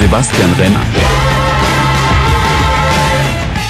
[0.00, 0.80] Sebastian Renner.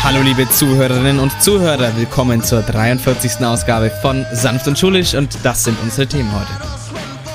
[0.05, 3.45] Hallo liebe Zuhörerinnen und Zuhörer, willkommen zur 43.
[3.47, 6.51] Ausgabe von Sanft und Schulisch und das sind unsere Themen heute.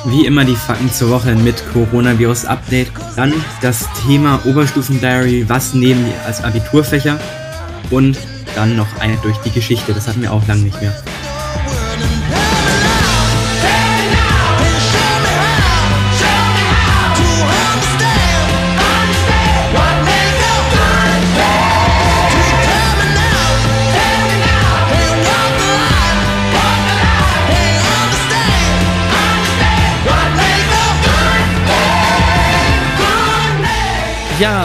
[0.06, 2.92] Wie immer die Fakten zur Woche mit Coronavirus-Update.
[3.16, 7.20] Dann das Thema Oberstufen-Diary, was nehmen wir als Abiturfächer?
[7.90, 8.18] Und
[8.54, 10.94] dann noch eine durch die Geschichte, das hatten wir auch lange nicht mehr.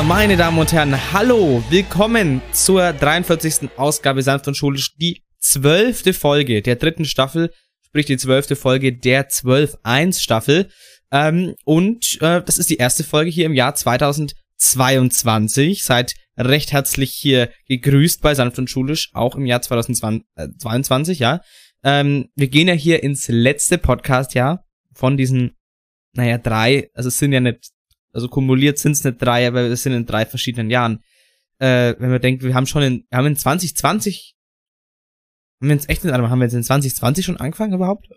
[0.09, 3.69] Meine Damen und Herren, hallo, willkommen zur 43.
[3.77, 9.29] Ausgabe Sanft und Schulisch, die zwölfte Folge der dritten Staffel, sprich die zwölfte Folge der
[9.29, 10.71] 12.1 Staffel.
[11.13, 15.85] Ähm, und äh, das ist die erste Folge hier im Jahr 2022.
[15.85, 21.43] Seid recht herzlich hier gegrüßt bei Sanft und Schulisch, auch im Jahr 2022, ja.
[21.85, 24.65] Ähm, wir gehen ja hier ins letzte Podcast-Jahr
[24.95, 25.59] von diesen,
[26.15, 27.73] naja, drei, also es sind ja nicht
[28.13, 31.03] also kumuliert sind es nicht drei, aber es sind in drei verschiedenen Jahren.
[31.59, 34.37] Äh, wenn man denkt, wir haben schon in, wir haben in 2020,
[35.61, 38.09] haben wir jetzt echt nicht, haben wir jetzt in 2020 schon angefangen überhaupt?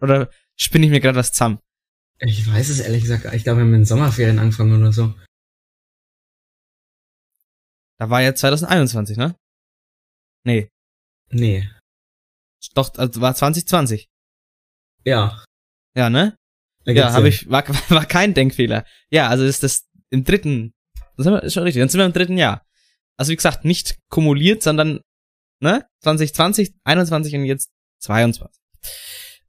[0.00, 1.58] Oder spinne ich mir gerade was zusammen?
[2.18, 5.14] Ich weiß es ehrlich gesagt, ich glaube, wir haben in Sommerferien angefangen oder so.
[7.98, 9.36] Da war ja 2021, ne?
[10.44, 10.70] Nee.
[11.30, 11.68] Nee.
[12.74, 14.08] Doch, also war 2020.
[15.04, 15.44] Ja.
[15.94, 16.36] Ja, ne?
[16.86, 18.84] Ja, habe ich, war, war kein Denkfehler.
[19.10, 20.74] Ja, also ist das im dritten,
[21.16, 22.64] das ist schon richtig, dann sind wir im dritten Jahr.
[23.16, 25.00] Also wie gesagt, nicht kumuliert, sondern,
[25.60, 27.70] ne, 2020, 21 und jetzt
[28.00, 28.60] 22.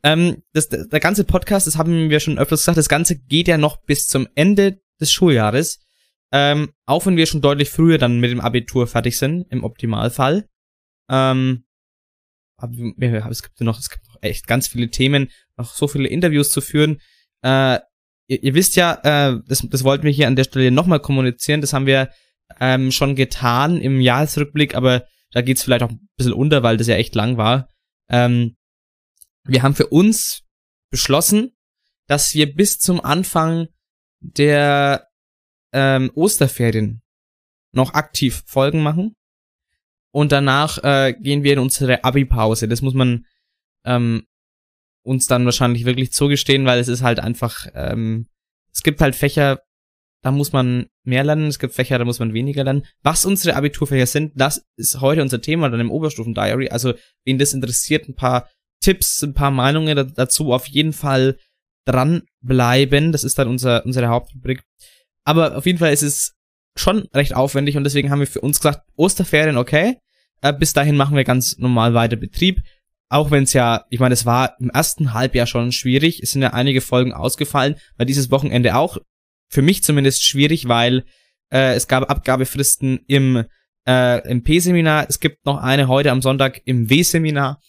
[0.04, 3.58] Ähm, das, der ganze Podcast, das haben wir schon öfters gesagt, das Ganze geht ja
[3.58, 5.80] noch bis zum Ende des Schuljahres.
[6.32, 10.48] Ähm, auch wenn wir schon deutlich früher dann mit dem Abitur fertig sind, im Optimalfall.
[11.10, 11.66] Ähm,
[12.58, 12.74] aber
[13.30, 16.62] es gibt noch, es gibt noch echt ganz viele Themen, noch so viele Interviews zu
[16.62, 17.00] führen.
[17.44, 17.80] Äh,
[18.28, 21.62] ihr, ihr, wisst ja, äh, das, das wollten wir hier an der Stelle nochmal kommunizieren.
[21.62, 22.10] Das haben wir
[22.60, 26.88] ähm, schon getan im Jahresrückblick, aber da geht's vielleicht auch ein bisschen unter, weil das
[26.88, 27.70] ja echt lang war.
[28.10, 28.56] Ähm,
[29.44, 30.44] wir haben für uns
[30.90, 31.56] beschlossen,
[32.08, 33.68] dass wir bis zum Anfang
[34.20, 35.08] der
[35.74, 37.02] ähm, Osterferien
[37.74, 39.16] noch aktiv Folgen machen.
[40.12, 42.68] Und danach äh, gehen wir in unsere Abi-Pause.
[42.68, 43.26] Das muss man
[43.86, 44.26] ähm,
[45.08, 48.28] uns dann wahrscheinlich wirklich zugestehen, weil es ist halt einfach, ähm,
[48.74, 49.62] es gibt halt Fächer,
[50.22, 52.86] da muss man mehr lernen, es gibt Fächer, da muss man weniger lernen.
[53.04, 56.70] Was unsere Abiturfächer sind, das ist heute unser Thema dann im Oberstufen-Diary.
[56.70, 58.50] Also, wen das interessiert, ein paar
[58.82, 61.38] Tipps, ein paar Meinungen dazu auf jeden Fall
[61.86, 63.12] dranbleiben.
[63.12, 64.64] Das ist dann unser, unsere Hauptrubrik.
[65.24, 66.36] Aber auf jeden Fall ist es
[66.76, 69.98] schon recht aufwendig und deswegen haben wir für uns gesagt, Osterferien, okay.
[70.42, 72.62] Äh, bis dahin machen wir ganz normal weiter Betrieb
[73.10, 76.42] auch wenn es ja, ich meine, es war im ersten Halbjahr schon schwierig, es sind
[76.42, 78.98] ja einige Folgen ausgefallen, weil dieses Wochenende auch
[79.50, 81.06] für mich zumindest schwierig, weil
[81.52, 83.46] äh, es gab Abgabefristen im,
[83.88, 87.62] äh, im P-Seminar, es gibt noch eine heute am Sonntag im W-Seminar.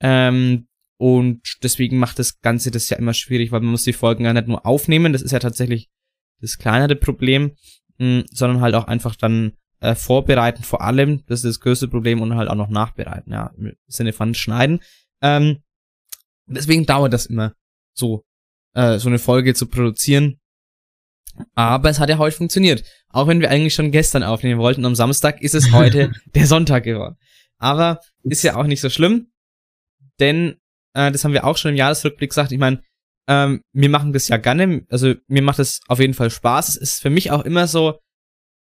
[0.00, 0.66] Ähm,
[0.98, 4.32] und deswegen macht das Ganze das ja immer schwierig, weil man muss die Folgen ja
[4.32, 5.88] nicht nur aufnehmen, das ist ja tatsächlich
[6.40, 7.52] das kleinere Problem,
[7.98, 12.22] mh, sondern halt auch einfach dann äh, vorbereiten vor allem, das ist das größte Problem
[12.22, 14.80] und halt auch noch nachbereiten, ja, im Sinne von schneiden.
[15.20, 15.62] Ähm,
[16.46, 17.54] deswegen dauert das immer
[17.92, 18.22] so,
[18.74, 20.38] äh, so eine Folge zu produzieren.
[21.54, 22.84] Aber es hat ja heute funktioniert.
[23.08, 26.84] Auch wenn wir eigentlich schon gestern aufnehmen wollten, am Samstag ist es heute der Sonntag
[26.84, 27.16] geworden.
[27.58, 29.32] Aber ist ja auch nicht so schlimm,
[30.20, 30.60] denn
[30.94, 32.52] äh, das haben wir auch schon im Jahresrückblick gesagt.
[32.52, 32.82] Ich meine,
[33.28, 36.68] ähm, wir machen das ja gerne, also mir macht es auf jeden Fall Spaß.
[36.68, 37.98] Es ist für mich auch immer so,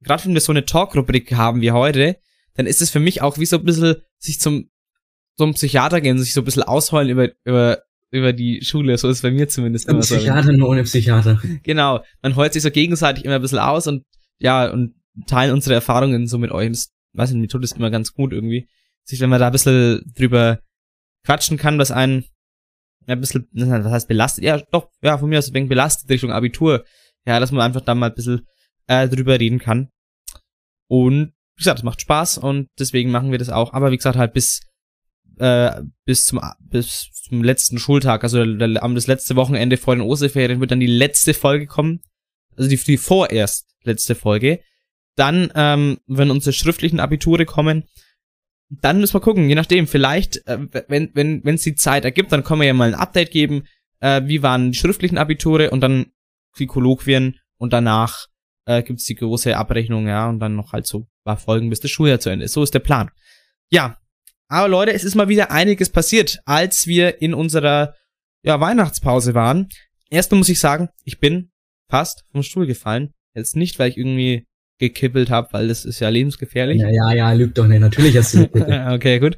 [0.03, 2.17] gerade wenn wir so eine Talk-Rubrik haben wie heute,
[2.55, 4.71] dann ist es für mich auch wie so ein bisschen sich zum,
[5.37, 8.97] zum Psychiater gehen, sich so ein bisschen ausheulen über, über, über die Schule.
[8.99, 10.17] So ist es bei mir zumindest immer so.
[10.17, 11.41] Psychiater nur ohne Psychiater.
[11.63, 12.03] Genau.
[12.23, 14.05] Man heult sich so gegenseitig immer ein bisschen aus und,
[14.39, 14.95] ja, und
[15.27, 16.67] teilen unsere Erfahrungen so mit euch.
[16.67, 18.69] Und das, weiß nicht, mir tut es immer ganz gut irgendwie.
[19.05, 20.61] Sich, wenn man da ein bisschen drüber
[21.25, 22.25] quatschen kann, was einen
[23.07, 24.45] ein bisschen, was heißt belastet?
[24.45, 26.85] Ja, doch, ja, von mir aus ein wenig belastet Richtung Abitur.
[27.27, 28.47] Ja, dass man einfach da mal ein bisschen
[28.91, 29.89] äh, drüber reden kann.
[30.89, 33.73] Und wie gesagt, es macht Spaß und deswegen machen wir das auch.
[33.73, 34.61] Aber wie gesagt, halt bis
[35.39, 40.61] äh, bis zum bis zum letzten Schultag, also am das letzte Wochenende vor den Osterferien
[40.61, 42.01] wird dann die letzte Folge kommen,
[42.57, 44.61] also die, die vorerst letzte Folge.
[45.17, 47.85] Dann, ähm, wenn unsere schriftlichen Abiture kommen
[48.71, 52.31] dann müssen wir gucken, je nachdem, vielleicht, äh, wenn wenn wenn es die Zeit ergibt,
[52.31, 53.65] dann können wir ja mal ein Update geben,
[53.99, 56.13] äh, wie waren die schriftlichen Abiture und dann
[56.59, 58.27] die Kolloquien und danach
[58.67, 61.91] äh, gibt's die große Abrechnung, ja, und dann noch halt so paar Folgen, bis das
[61.91, 62.53] Schuljahr zu Ende ist.
[62.53, 63.11] So ist der Plan.
[63.71, 63.99] Ja,
[64.49, 67.95] aber Leute, es ist mal wieder einiges passiert, als wir in unserer
[68.43, 69.69] ja, Weihnachtspause waren.
[70.11, 71.51] Erstmal muss ich sagen, ich bin
[71.89, 73.13] fast vom Stuhl gefallen.
[73.35, 74.47] Jetzt nicht, weil ich irgendwie
[74.79, 76.81] gekippelt habe, weil das ist ja lebensgefährlich.
[76.81, 77.81] Ja, ja, ja, lügt doch nicht.
[77.81, 78.89] Natürlich hast du gekippelt.
[78.89, 79.37] okay, gut.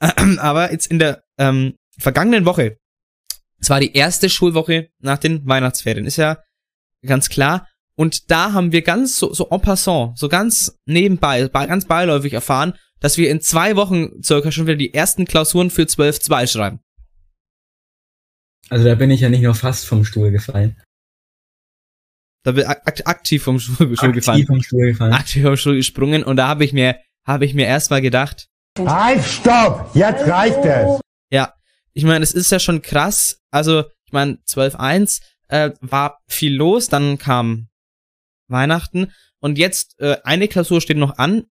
[0.38, 2.76] Aber jetzt in der ähm, vergangenen Woche,
[3.58, 6.42] es war die erste Schulwoche nach den Weihnachtsferien, ist ja
[7.06, 7.68] ganz klar.
[7.94, 12.74] Und da haben wir ganz so, so en passant, so ganz nebenbei, ganz beiläufig erfahren,
[13.00, 16.80] dass wir in zwei Wochen circa schon wieder die ersten Klausuren für 12.2 schreiben.
[18.70, 20.80] Also da bin ich ja nicht nur fast vom Stuhl gefallen.
[22.44, 24.46] Da bin ich ak aktiv vom Stuhl, Stuhl aktiv gefallen.
[24.46, 25.12] Vom Stuhl gefallen.
[25.12, 28.48] Aktiv vom Stuhl gesprungen und da habe ich mir, habe ich mir erstmal gedacht.
[28.78, 29.90] Halt, stopp!
[29.94, 31.00] Jetzt reicht es!
[31.30, 31.52] Ja,
[31.92, 33.40] ich meine, es ist ja schon krass.
[33.50, 37.68] Also, ich meine, 12.1 äh, war viel los, dann kam
[38.52, 41.44] Weihnachten und jetzt äh, eine Klausur steht noch an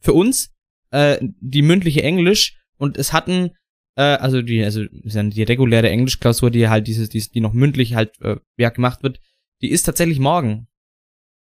[0.00, 0.54] für uns,
[0.90, 3.50] äh, die mündliche Englisch und es hatten
[3.96, 8.20] äh, also die also die reguläre Englischklausur, die halt dieses die, die noch mündlich halt
[8.20, 9.20] äh, ja gemacht wird,
[9.62, 10.68] die ist tatsächlich morgen.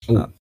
[0.06, 0.14] Oh.
[0.14, 0.32] Ja.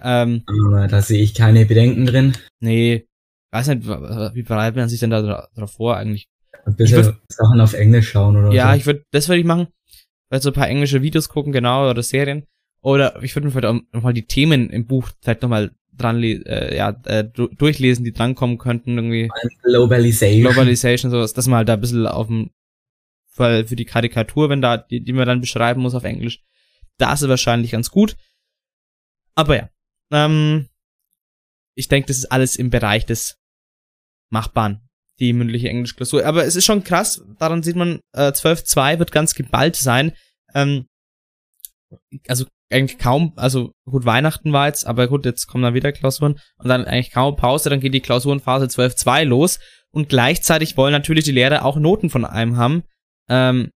[0.00, 2.36] Ähm, Aber da sehe ich keine Bedenken drin.
[2.60, 3.06] Nee,
[3.52, 6.26] weiß nicht, wie bereitet man sich denn da drauf vor eigentlich?
[6.64, 8.78] Ein bisschen würd, Sachen auf Englisch schauen oder Ja, so.
[8.78, 9.68] ich würde, das würde ich machen.
[10.28, 12.46] Vielleicht so ein paar englische Videos gucken, genau, oder Serien.
[12.84, 16.76] Oder ich würde mir vielleicht auch nochmal die Themen im Buch vielleicht nochmal dran äh,
[16.76, 19.30] ja, äh, durchlesen, die drankommen könnten, irgendwie.
[19.62, 20.42] Globalization.
[20.42, 22.50] Globalization, sowas, dass man halt da ein bisschen auf dem
[23.30, 26.44] Fall für die Karikatur, wenn da, die, die man dann beschreiben muss auf Englisch,
[26.98, 28.16] da ist wahrscheinlich ganz gut.
[29.34, 29.70] Aber ja.
[30.12, 30.68] Ähm,
[31.74, 33.38] ich denke, das ist alles im Bereich des
[34.28, 34.86] Machbaren,
[35.20, 36.26] die mündliche Englischklausur.
[36.26, 40.12] Aber es ist schon krass, daran sieht man, äh, 12.2 wird ganz geballt sein.
[40.54, 40.86] Ähm,
[42.28, 42.44] also
[42.74, 46.68] eigentlich kaum, also gut, Weihnachten war jetzt, aber gut, jetzt kommen dann wieder Klausuren und
[46.68, 49.60] dann eigentlich kaum Pause, dann geht die Klausurenphase 12.2 los
[49.90, 52.82] und gleichzeitig wollen natürlich die Lehrer auch Noten von einem haben,
[53.28, 53.70] ähm,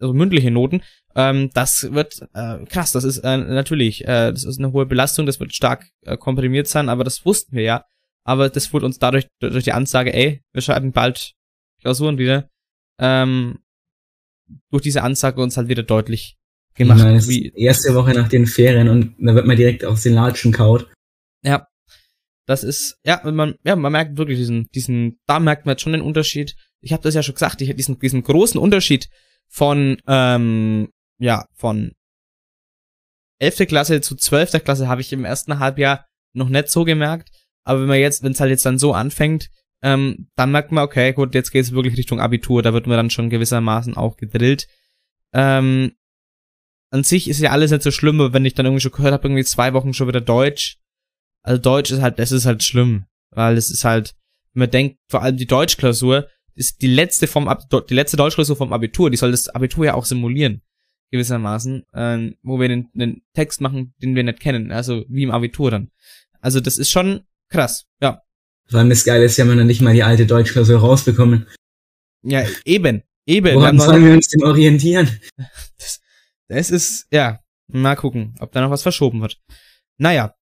[0.00, 0.82] also mündliche Noten.
[1.16, 5.26] Ähm, das wird äh, krass, das ist äh, natürlich, äh, das ist eine hohe Belastung,
[5.26, 7.84] das wird stark äh, komprimiert sein, aber das wussten wir ja.
[8.26, 11.34] Aber das wurde uns dadurch durch die Ansage, ey, wir schreiben bald
[11.82, 12.48] Klausuren wieder,
[12.98, 13.58] ähm,
[14.70, 16.38] durch diese Ansage uns halt wieder deutlich
[16.74, 16.98] gemacht.
[16.98, 20.52] Meine, wie erste Woche nach den Ferien und da wird man direkt aus den Latschen
[20.52, 20.90] kaut.
[21.42, 21.66] Ja.
[22.46, 25.92] Das ist, ja, man, ja, man merkt wirklich diesen, diesen, da merkt man jetzt schon
[25.92, 26.54] den Unterschied.
[26.82, 29.08] Ich habe das ja schon gesagt, ich diesen, diesen großen Unterschied
[29.48, 31.92] von, ähm, ja, von
[33.38, 33.66] 11.
[33.66, 34.62] Klasse zu 12.
[34.62, 37.30] Klasse habe ich im ersten Halbjahr noch nicht so gemerkt.
[37.64, 39.48] Aber wenn man jetzt, wenn es halt jetzt dann so anfängt,
[39.82, 42.96] ähm, dann merkt man, okay, gut, jetzt geht es wirklich Richtung Abitur, da wird man
[42.96, 44.66] dann schon gewissermaßen auch gedrillt.
[45.32, 45.92] Ähm,
[46.94, 49.12] an sich ist ja alles nicht so schlimm, aber wenn ich dann irgendwie schon gehört
[49.12, 50.78] habe, irgendwie zwei Wochen schon wieder Deutsch.
[51.42, 53.06] Also Deutsch ist halt, das ist halt schlimm.
[53.30, 54.14] Weil es ist halt,
[54.52, 58.54] wenn man denkt, vor allem die Deutschklausur ist die letzte vom Ab die letzte Deutschklausur
[58.54, 60.62] vom Abitur, die soll das Abitur ja auch simulieren.
[61.10, 61.82] Gewissermaßen.
[61.94, 64.70] Ähm, wo wir den, den Text machen, den wir nicht kennen.
[64.70, 65.90] Also wie im Abitur dann.
[66.40, 68.22] Also das ist schon krass, ja.
[68.70, 71.48] Vor allem das Geile ist ja, man dann nicht mal die alte Deutschklausur rausbekommen.
[72.22, 73.02] Ja, eben.
[73.26, 73.56] Eben.
[73.56, 75.08] Woran sollen wir uns denn orientieren?
[75.76, 76.03] Das,
[76.48, 79.40] es ist, ja, mal gucken, ob da noch was verschoben wird.
[79.98, 80.34] Naja,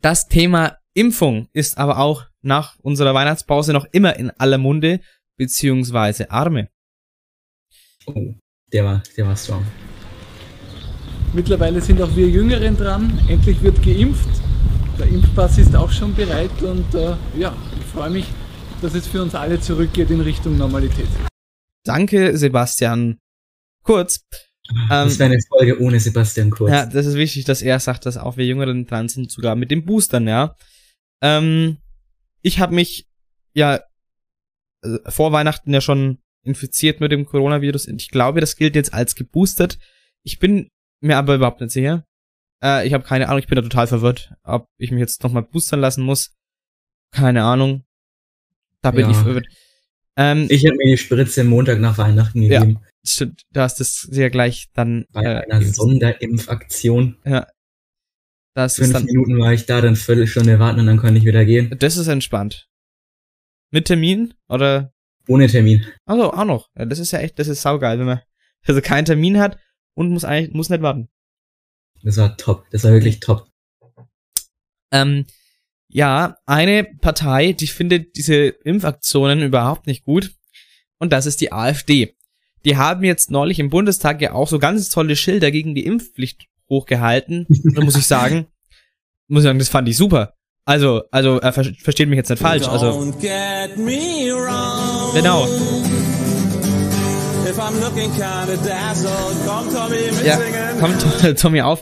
[0.00, 5.00] das Thema Impfung ist aber auch nach unserer Weihnachtspause noch immer in aller Munde,
[5.36, 6.68] beziehungsweise Arme.
[8.06, 8.34] Oh,
[8.72, 9.66] der war, der war strong.
[11.32, 13.18] Mittlerweile sind auch wir Jüngeren dran.
[13.28, 14.28] Endlich wird geimpft.
[14.98, 18.26] Der Impfpass ist auch schon bereit und äh, ja, ich freue mich,
[18.82, 21.08] dass es für uns alle zurückgeht in Richtung Normalität.
[21.84, 23.18] Danke, Sebastian.
[23.82, 24.24] Kurz,
[24.88, 26.70] das wäre eine Folge ohne Sebastian Kurz.
[26.70, 29.70] Ja, das ist wichtig, dass er sagt, dass auch wir Jüngeren dran sind, sogar mit
[29.70, 30.54] den Boostern, ja.
[31.22, 31.78] Ähm,
[32.42, 33.06] ich habe mich
[33.54, 33.80] ja
[34.82, 37.88] äh, vor Weihnachten ja schon infiziert mit dem Coronavirus.
[37.88, 39.78] Ich glaube, das gilt jetzt als geboostert.
[40.22, 40.68] Ich bin
[41.00, 42.04] mir aber überhaupt nicht sicher.
[42.62, 45.42] Äh, ich habe keine Ahnung, ich bin da total verwirrt, ob ich mich jetzt nochmal
[45.42, 46.36] boostern lassen muss.
[47.10, 47.84] Keine Ahnung.
[48.82, 49.10] Da bin ja.
[49.10, 49.46] ich verwirrt.
[50.16, 52.80] Ähm, ich habe mir die Spritze Montag nach Weihnachten gegeben.
[52.82, 53.42] Ja, stimmt.
[53.52, 55.04] Du hast es sehr gleich dann.
[55.12, 57.16] Bei äh, einer Sonderimpfaktion.
[57.24, 57.46] Ja.
[58.54, 61.44] Das Fünf dann, Minuten war ich da, dann Viertelstunde warten und dann konnte ich wieder
[61.44, 61.74] gehen.
[61.78, 62.68] Das ist entspannt.
[63.70, 64.92] Mit Termin oder?
[65.28, 65.86] Ohne Termin.
[66.06, 66.68] Also auch noch.
[66.76, 68.20] Ja, das ist ja echt, das ist saugeil, wenn man
[68.66, 69.58] also keinen Termin hat
[69.94, 71.08] und muss eigentlich muss nicht warten.
[72.02, 72.66] Das war top.
[72.70, 73.48] Das war wirklich top.
[74.90, 75.26] Ähm,
[75.90, 80.34] Ja, eine Partei, die findet diese Impfaktionen überhaupt nicht gut.
[80.98, 82.14] Und das ist die AfD.
[82.68, 86.48] Die haben jetzt neulich im Bundestag ja auch so ganz tolle Schilder gegen die Impfpflicht
[86.68, 87.46] hochgehalten.
[87.48, 88.48] da muss ich sagen,
[89.26, 90.34] muss ich sagen, das fand ich super.
[90.66, 92.68] Also, also, äh, ver versteht mich jetzt nicht falsch.
[92.68, 93.10] Also,
[95.14, 95.48] genau.
[100.26, 100.38] Ja,
[100.78, 100.92] komm,
[101.36, 101.80] Tommy auf.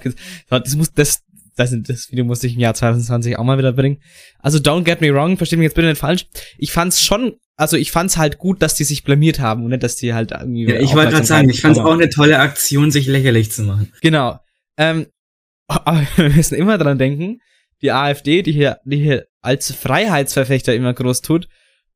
[0.48, 1.24] Das muss, das,
[1.56, 4.00] das, das Video musste ich im Jahr 2020 auch mal wieder bringen.
[4.38, 6.28] Also, don't get me wrong, versteht mich jetzt bitte nicht falsch.
[6.56, 9.82] Ich fand's schon, also ich fand's halt gut, dass die sich blamiert haben und nicht,
[9.82, 10.66] dass die halt irgendwie.
[10.66, 13.92] Ja, ich wollte gerade sagen, ich fand's auch eine tolle Aktion, sich lächerlich zu machen.
[14.02, 14.38] Genau.
[14.76, 15.06] Ähm,
[15.68, 17.40] aber wir müssen immer dran denken,
[17.82, 21.48] die AfD, die hier, die hier als Freiheitsverfechter immer groß tut,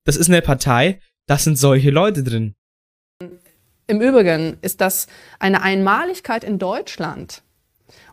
[0.05, 2.55] das ist eine Partei, das sind solche Leute drin.
[3.87, 5.09] Im Übrigen ist das
[5.41, 7.43] eine Einmaligkeit in Deutschland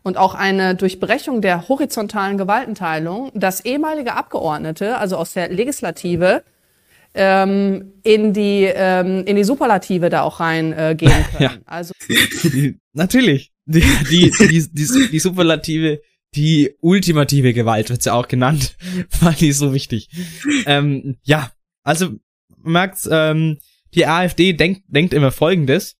[0.01, 6.43] und auch eine Durchbrechung der horizontalen Gewaltenteilung, dass ehemalige Abgeordnete, also aus der Legislative,
[7.17, 11.23] ähm, in die ähm, in die Superlative da auch reingehen äh, können.
[11.39, 11.57] Ja.
[11.65, 11.93] Also
[12.93, 16.01] natürlich die die, die die die Superlative
[16.35, 18.77] die ultimative Gewalt wird ja auch genannt,
[19.21, 20.09] weil die ist so wichtig.
[20.65, 21.51] ähm, ja,
[21.83, 22.11] also
[22.61, 23.57] man merkt, ähm,
[23.93, 25.95] die AfD denkt, denkt immer Folgendes.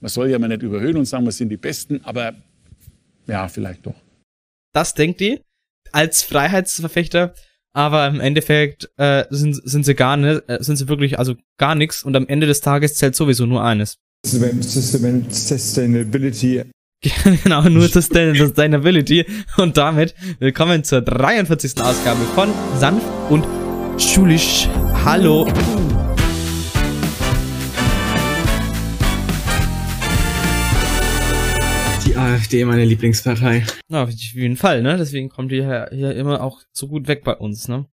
[0.00, 2.34] Man soll ja mal nicht überhöhen und sagen, wir sind die Besten, aber
[3.26, 3.94] ja, vielleicht doch.
[4.72, 5.40] Das denkt die
[5.92, 7.34] als Freiheitsverfechter,
[7.74, 11.74] aber im Endeffekt äh, sind, sind sie gar nicht, äh, sind sie wirklich also gar
[11.74, 13.98] nichts und am Ende des Tages zählt sowieso nur eines.
[14.24, 16.62] Sustainability
[17.44, 19.26] genau, nur Sustainability.
[19.58, 21.82] Und damit willkommen zur 43.
[21.82, 23.44] Ausgabe von Sanft und
[24.00, 24.68] Schulisch.
[25.04, 25.46] Hallo.
[32.34, 33.64] AfD, meine Lieblingspartei.
[33.88, 34.96] Na, auf jeden Fall, ne?
[34.96, 37.86] Deswegen kommt die hier, hier immer auch so gut weg bei uns, ne?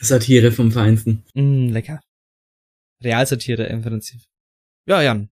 [0.00, 1.22] Satire vom Feinsten.
[1.34, 2.00] Mm, lecker.
[3.02, 4.22] Realsatire im Prinzip.
[4.88, 5.28] Ja, Jan.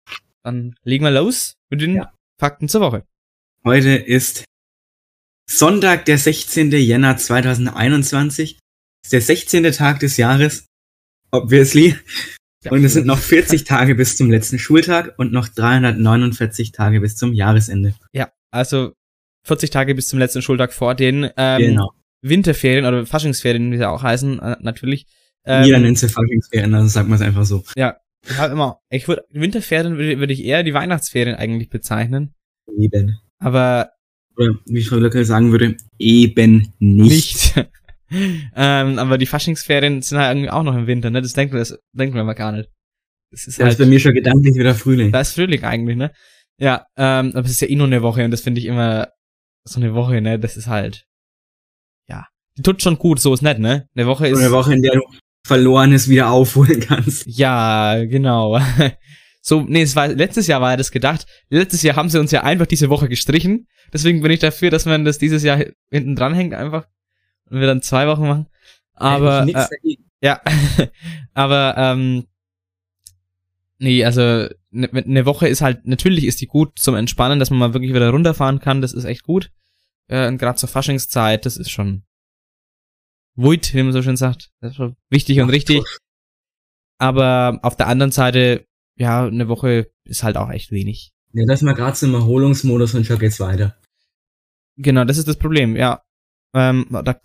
[0.44, 2.14] Dann legen wir los mit den ja.
[2.40, 3.06] Fakten zur Woche.
[3.64, 4.46] Heute ist
[5.48, 6.72] Sonntag, der 16.
[6.72, 8.58] Jänner 2021.
[9.04, 9.72] Ist der 16.
[9.74, 10.66] Tag des Jahres.
[11.30, 11.96] Obviously.
[12.68, 17.16] Und es sind noch 40 Tage bis zum letzten Schultag und noch 349 Tage bis
[17.16, 17.94] zum Jahresende.
[18.12, 18.94] Ja, also
[19.44, 21.92] 40 Tage bis zum letzten Schultag vor den ähm, genau.
[22.22, 25.06] Winterferien oder Faschingsferien, wie sie auch heißen, äh, natürlich.
[25.46, 27.64] Ähm, Jeder nennt sie Faschingsferien, also sagt man es einfach so.
[27.76, 32.34] Ja, ich habe immer, ich würde Winterferien würde würd ich eher die Weihnachtsferien eigentlich bezeichnen.
[32.78, 33.18] Eben.
[33.40, 33.92] Aber.
[34.36, 37.56] Oder wie Frau Löckel sagen würde, eben nicht.
[37.56, 37.70] nicht.
[38.56, 41.22] ähm, aber die Faschingsferien sind halt irgendwie auch noch im Winter, ne?
[41.22, 42.70] Das denken wir, das denken wir mal gar nicht.
[43.32, 45.12] Das ist, das halt, ist bei mir schon gedanklich wieder Frühling.
[45.12, 46.12] Da ist Frühling eigentlich, ne?
[46.60, 49.10] Ja, ähm, aber es ist ja eh nur eine Woche und das finde ich immer
[49.64, 50.40] so eine Woche, ne?
[50.40, 51.06] Das ist halt,
[52.08, 53.88] ja, die tut schon gut, so ist nett, ne?
[53.96, 54.40] Eine Woche ist.
[54.40, 55.02] Eine Woche, in der du
[55.46, 57.26] Verlorenes wieder aufholen kannst.
[57.28, 58.60] Ja, genau.
[59.42, 61.26] So, nee, es war, letztes Jahr war ja das gedacht.
[61.50, 63.68] Letztes Jahr haben sie uns ja einfach diese Woche gestrichen.
[63.92, 66.86] Deswegen bin ich dafür, dass man das dieses Jahr hinten dran hängt einfach.
[67.50, 68.48] Und wir dann zwei Wochen machen.
[68.94, 70.42] Aber, äh, ja,
[71.34, 72.28] aber, ähm,
[73.80, 77.60] nee, also, eine ne Woche ist halt, natürlich ist die gut zum Entspannen, dass man
[77.60, 78.82] mal wirklich wieder runterfahren kann.
[78.82, 79.52] Das ist echt gut.
[80.08, 82.04] Äh, und gerade zur Faschingszeit, das ist schon,
[83.36, 84.52] wuit, wie man so schön sagt.
[84.62, 85.84] Das ist schon wichtig und richtig.
[86.98, 88.68] Aber auf der anderen Seite
[89.00, 91.14] ja, eine Woche ist halt auch echt wenig.
[91.32, 93.78] Ja, das ist mal gerade zum Erholungsmodus und schon geht's weiter.
[94.76, 96.04] Genau, das ist das Problem, ja.
[96.54, 97.20] Ähm, da,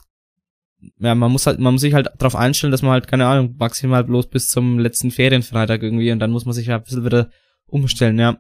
[0.98, 3.56] ja, man muss halt, man muss sich halt darauf einstellen, dass man halt, keine Ahnung,
[3.58, 7.04] maximal bloß bis zum letzten Ferienfreitag irgendwie und dann muss man sich ja ein bisschen
[7.04, 7.30] wieder
[7.66, 8.38] umstellen, ja.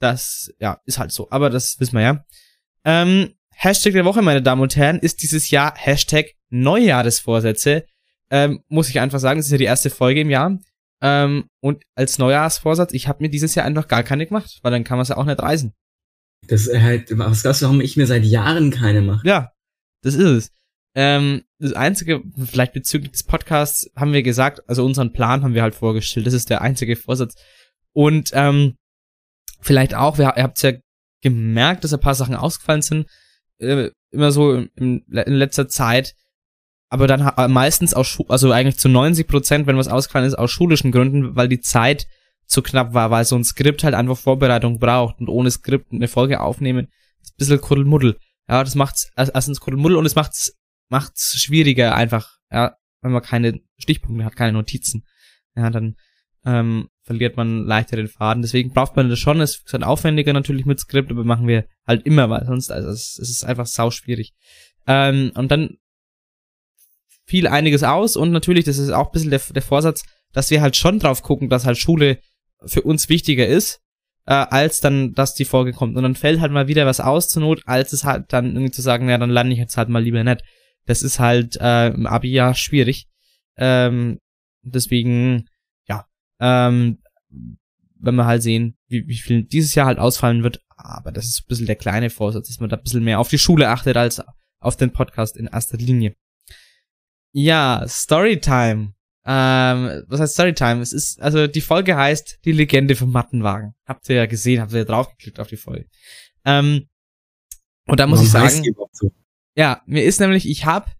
[0.00, 1.30] Das, ja, ist halt so.
[1.30, 2.24] Aber das wissen wir ja.
[2.84, 7.86] Ähm, Hashtag der Woche, meine Damen und Herren, ist dieses Jahr Hashtag Neujahresvorsätze.
[8.30, 10.58] Ähm, muss ich einfach sagen, es ist ja die erste Folge im Jahr.
[11.00, 14.84] Ähm, und als Neujahrsvorsatz, ich habe mir dieses Jahr einfach gar keine gemacht, weil dann
[14.84, 15.74] kann man es ja auch nicht reisen.
[16.48, 19.26] Das ist halt, was glaubst du, warum ich mir seit Jahren keine mache?
[19.26, 19.52] Ja,
[20.02, 20.50] das ist es.
[20.94, 25.62] Ähm, das einzige, vielleicht bezüglich des Podcasts haben wir gesagt, also unseren Plan haben wir
[25.62, 26.26] halt vorgestellt.
[26.26, 27.34] Das ist der einzige Vorsatz.
[27.92, 28.74] Und ähm,
[29.60, 30.72] vielleicht auch, wir, ihr habt ja
[31.20, 33.08] gemerkt, dass ein paar Sachen ausgefallen sind.
[33.58, 36.14] Äh, immer so in, in letzter Zeit
[36.94, 40.52] aber dann äh, meistens aus, also eigentlich zu 90 Prozent, wenn was ausgefallen ist, aus
[40.52, 42.06] schulischen Gründen, weil die Zeit
[42.46, 46.06] zu knapp war, weil so ein Skript halt einfach Vorbereitung braucht und ohne Skript eine
[46.06, 46.86] Folge aufnehmen,
[47.20, 48.16] ist ein bisschen Kuddelmuddel.
[48.48, 50.52] Ja, das macht's, erstens Kuddelmuddel und es macht's,
[50.88, 55.04] macht's schwieriger einfach, ja, wenn man keine Stichpunkte hat, keine Notizen.
[55.56, 55.96] Ja, dann,
[56.44, 58.42] ähm, verliert man leichter den Faden.
[58.42, 59.40] Deswegen braucht man das schon.
[59.40, 62.88] Es ist halt aufwendiger natürlich mit Skript, aber machen wir halt immer, weil sonst, also
[62.88, 64.32] es, es ist einfach sau schwierig.
[64.86, 65.76] Ähm, und dann
[67.26, 70.60] viel einiges aus und natürlich, das ist auch ein bisschen der, der Vorsatz, dass wir
[70.60, 72.18] halt schon drauf gucken, dass halt Schule
[72.66, 73.80] für uns wichtiger ist,
[74.26, 75.96] äh, als dann, dass die Folge kommt.
[75.96, 78.72] Und dann fällt halt mal wieder was aus zur Not, als es halt dann irgendwie
[78.72, 80.42] zu sagen, ja, dann lande ich jetzt halt mal lieber nicht.
[80.86, 83.08] Das ist halt äh, im Abi ja schwierig.
[83.56, 84.18] Ähm,
[84.62, 85.48] deswegen,
[85.88, 86.06] ja,
[86.40, 86.98] ähm,
[87.98, 91.42] wenn wir halt sehen, wie, wie viel dieses Jahr halt ausfallen wird, aber das ist
[91.42, 93.96] ein bisschen der kleine Vorsatz, dass man da ein bisschen mehr auf die Schule achtet
[93.96, 94.22] als
[94.60, 96.14] auf den Podcast in erster Linie.
[97.32, 98.94] Ja, Storytime.
[99.26, 100.82] Ähm, was heißt Storytime?
[100.82, 103.74] Es ist, also die Folge heißt Die Legende vom Mattenwagen.
[103.86, 105.88] Habt ihr ja gesehen, habt ihr ja draufgeklickt auf die Folge.
[106.44, 106.88] Ähm,
[107.86, 109.12] und da muss Warum ich sagen, so?
[109.56, 110.90] Ja, mir ist nämlich, ich hab,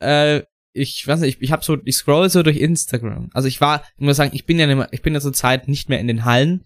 [0.00, 3.30] äh, ich weiß nicht, ich, ich hab so, ich scroll so durch Instagram.
[3.32, 5.32] Also ich war, ich muss sagen, ich bin ja nicht mehr, ich bin ja zur
[5.32, 6.64] Zeit nicht mehr in den Hallen,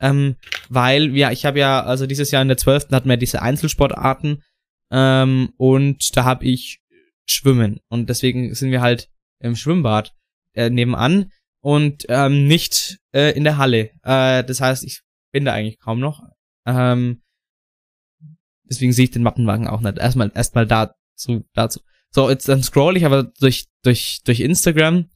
[0.00, 0.36] ähm,
[0.68, 2.88] weil, ja, ich habe ja, also dieses Jahr in der 12.
[2.90, 4.42] hatten wir diese Einzelsportarten,
[4.90, 6.80] ähm, und da habe ich
[7.26, 7.80] Schwimmen.
[7.88, 9.08] Und deswegen sind wir halt
[9.40, 10.14] im Schwimmbad
[10.54, 13.90] äh, nebenan und ähm, nicht äh, in der Halle.
[14.02, 15.02] Äh, das heißt, ich
[15.32, 16.22] bin da eigentlich kaum noch.
[16.66, 17.22] Ähm,
[18.68, 19.98] deswegen sehe ich den Mappenwagen auch nicht.
[19.98, 21.80] Erstmal erstmal dazu dazu.
[22.10, 25.06] So, jetzt dann scroll ich aber durch durch durch Instagram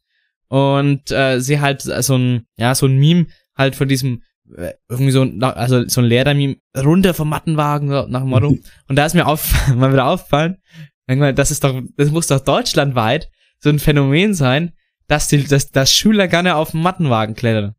[0.48, 3.26] und äh, sehe halt so ein ja so ein Meme
[3.56, 4.22] halt von diesem
[4.56, 8.48] äh, irgendwie so also so ein Lehrer-Meme runter vom Mattenwagen so nach dem Motto
[8.88, 10.58] und da ist mir auf mal wieder aufgefallen
[11.06, 14.72] das ist doch das muss doch deutschlandweit so ein Phänomen sein
[15.10, 17.74] dass die, dass, dass Schüler gerne auf dem Mattenwagen klettern.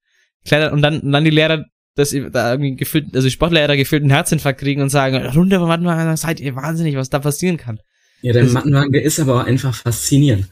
[0.46, 4.02] Klettern und dann, und dann die Lehrer, dass da irgendwie gefühlt, also die Sportlehrer gefühlt
[4.02, 7.80] einen Herzinfarkt kriegen und sagen, runter vom Mattenwagen, seid ihr wahnsinnig, was da passieren kann.
[8.22, 10.48] Ja, der das, Mattenwagen, der ist aber auch einfach faszinierend.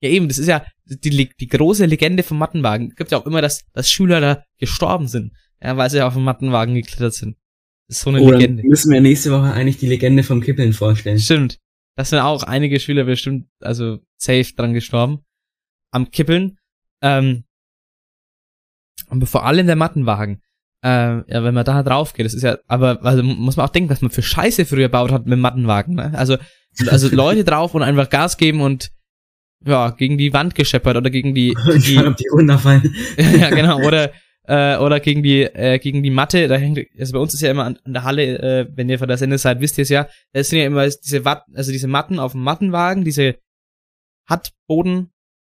[0.00, 2.90] Ja, eben, das ist ja die, die große Legende vom Mattenwagen.
[2.90, 6.14] Es gibt ja auch immer, dass, dass Schüler da gestorben sind, ja, weil sie auf
[6.14, 7.36] dem Mattenwagen geklettert sind.
[7.88, 8.62] Das ist so eine oh, Legende.
[8.64, 11.18] müssen wir nächste Woche eigentlich die Legende vom Kippeln vorstellen.
[11.18, 11.58] Stimmt.
[11.96, 15.24] Das sind auch einige Schüler bestimmt, also safe dran gestorben
[15.90, 16.58] am Kippeln.
[17.00, 17.44] Ähm,
[19.08, 20.42] und vor allem der Mattenwagen.
[20.84, 23.72] Äh, ja, wenn man da drauf geht, das ist ja, aber also muss man auch
[23.72, 25.94] denken, was man für Scheiße früher gebaut hat mit Mattenwagen.
[25.94, 26.12] Ne?
[26.14, 26.36] Also,
[26.88, 28.90] also Leute drauf und einfach Gas geben und
[29.64, 32.94] ja, gegen die Wand gescheppert oder gegen die, die, die, runterfallen.
[33.38, 34.12] ja, genau, oder
[34.46, 37.50] äh, oder gegen die äh, gegen die Matte, da hängt also bei uns ist ja
[37.50, 39.88] immer an, an der Halle, äh, wenn ihr von der Sende seid, wisst ihr es
[39.88, 43.36] ja, es sind ja immer diese Watt, also diese Matten auf dem Mattenwagen, diese
[44.28, 45.14] Hattboden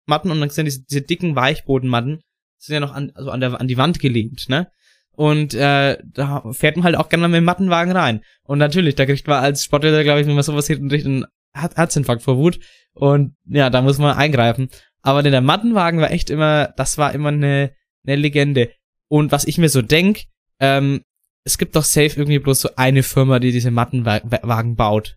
[0.06, 2.20] Matten und dann sind diese, diese dicken Weichbodenmatten
[2.58, 4.70] sind ja noch an, also an, der, an die Wand gelehnt, ne?
[5.16, 8.20] Und äh, da fährt man halt auch gerne mit dem Mattenwagen rein.
[8.44, 11.24] Und natürlich, da kriegt man als Sportler, glaube ich, wenn man sowas sieht, einen
[11.54, 12.60] Herzinfarkt vor Wut.
[12.92, 14.68] Und ja, da muss man eingreifen.
[15.02, 17.72] Aber der Mattenwagen war echt immer, das war immer eine,
[18.06, 18.70] eine Legende.
[19.08, 20.24] Und was ich mir so denk,
[20.60, 21.02] ähm,
[21.44, 25.16] es gibt doch safe irgendwie bloß so eine Firma, die diese Mattenwagen baut.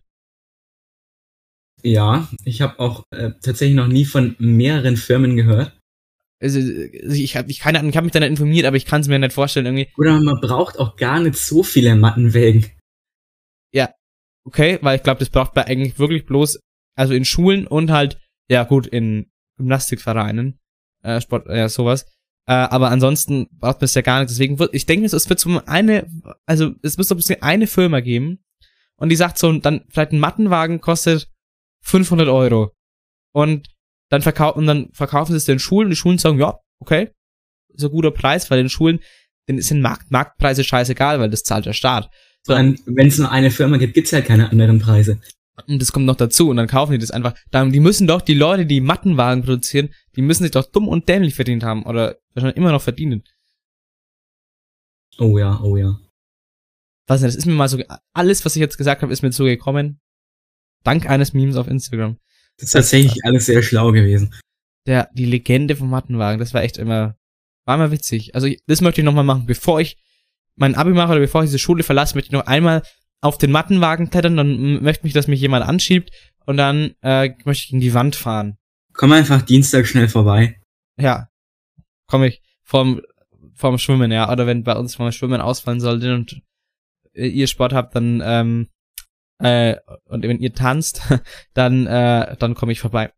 [1.82, 5.79] Ja, ich habe auch äh, tatsächlich noch nie von mehreren Firmen gehört.
[6.42, 9.02] Also, ich habe ich keine Ahnung, ich habe mich da nicht informiert, aber ich kann
[9.02, 9.88] es mir nicht vorstellen irgendwie.
[9.96, 12.66] Oder man braucht auch gar nicht so viele Mattenwägen.
[13.72, 13.90] Ja,
[14.44, 16.60] okay, weil ich glaube, das braucht man eigentlich wirklich bloß,
[16.96, 20.58] also in Schulen und halt, ja gut, in Gymnastikvereinen,
[21.02, 22.06] äh, Sport, ja, sowas.
[22.46, 24.30] Äh, aber ansonsten braucht man es ja gar nicht.
[24.30, 26.06] Deswegen wird, ich denke, es wird so eine,
[26.46, 28.42] also es muss so ein bisschen eine Firma geben
[28.96, 31.30] und die sagt so, dann vielleicht ein Mattenwagen kostet
[31.82, 32.72] 500 Euro.
[33.32, 33.68] Und
[34.10, 37.10] dann, verkaufen, und dann verkaufen sie es den Schulen und die Schulen sagen, ja, okay,
[37.72, 39.00] ist ein guter Preis, weil den Schulen,
[39.48, 42.10] denen sind Markt, Marktpreise scheißegal, weil das zahlt der Staat.
[42.42, 45.20] So, Wenn es nur eine Firma gibt, gibt's halt keine anderen Preise.
[45.66, 47.34] Und das kommt noch dazu und dann kaufen die das einfach.
[47.52, 51.34] Die müssen doch, die Leute, die Mattenwagen produzieren, die müssen sich doch dumm und dämlich
[51.34, 53.22] verdient haben oder wahrscheinlich immer noch verdienen.
[55.18, 55.98] Oh ja, oh ja.
[57.06, 57.78] Was das ist mir mal so,
[58.12, 60.00] alles, was ich jetzt gesagt habe, ist mir so gekommen.
[60.82, 62.16] Dank eines Memes auf Instagram.
[62.60, 64.34] Das ist tatsächlich alles sehr schlau gewesen.
[64.86, 67.16] Der, die Legende vom Mattenwagen, das war echt immer,
[67.64, 68.34] war immer witzig.
[68.34, 69.46] Also, das möchte ich nochmal machen.
[69.46, 69.96] Bevor ich
[70.56, 72.82] mein Abi mache oder bevor ich diese Schule verlasse, möchte ich noch einmal
[73.22, 76.10] auf den Mattenwagen klettern, dann möchte mich, dass mich jemand anschiebt
[76.46, 78.58] und dann äh, möchte ich in die Wand fahren.
[78.92, 80.60] Komm einfach Dienstag schnell vorbei.
[80.98, 81.28] Ja,
[82.06, 83.00] komme ich vorm,
[83.54, 84.30] vorm Schwimmen, ja.
[84.30, 86.42] Oder wenn bei uns vorm Schwimmen ausfallen sollte und
[87.14, 88.68] ihr Sport habt, dann ähm,
[89.40, 91.02] äh, und wenn ihr tanzt,
[91.54, 93.12] dann, äh, dann komme ich vorbei.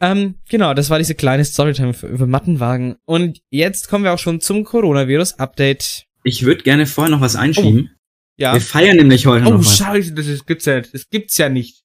[0.00, 2.96] Ähm, genau, das war diese kleine Storytime für, über Mattenwagen.
[3.04, 6.06] Und jetzt kommen wir auch schon zum Coronavirus-Update.
[6.22, 7.90] Ich würde gerne vorher noch was einschieben.
[7.92, 7.96] Oh,
[8.36, 8.52] ja.
[8.52, 9.80] Wir feiern nämlich heute oh, noch was.
[9.80, 10.94] Oh, scheiße, das gibt's ja nicht.
[10.94, 11.82] Das gibt's ja nicht.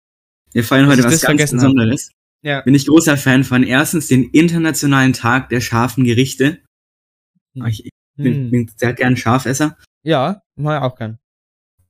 [0.51, 2.11] Wir feiern heute was ganz Besonderes.
[2.41, 2.61] Ja.
[2.61, 6.59] Bin ich großer Fan von erstens den Internationalen Tag der scharfen Gerichte.
[7.55, 7.65] Hm.
[7.67, 8.51] Ich bin, hm.
[8.51, 9.77] bin sehr gern Schafesser.
[10.03, 11.19] Ja, ich auch gern.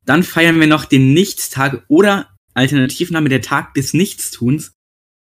[0.05, 4.73] Dann feiern wir noch den Nichtstag oder Alternativname der Tag des Nichtstuns.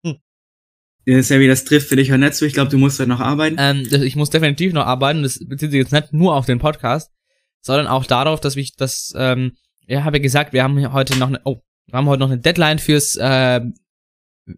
[0.04, 1.22] Hm.
[1.22, 2.46] Sammy, das trifft für dich heute nicht so.
[2.46, 3.56] Ich glaube, du musst heute noch arbeiten.
[3.58, 5.22] Ähm, ich muss definitiv noch arbeiten.
[5.22, 7.12] Das bezieht sich jetzt nicht nur auf den Podcast,
[7.60, 11.40] sondern auch darauf, dass ich das, ähm, ja, habe gesagt, wir haben heute noch eine,
[11.44, 13.60] oh, wir haben heute noch eine Deadline fürs äh,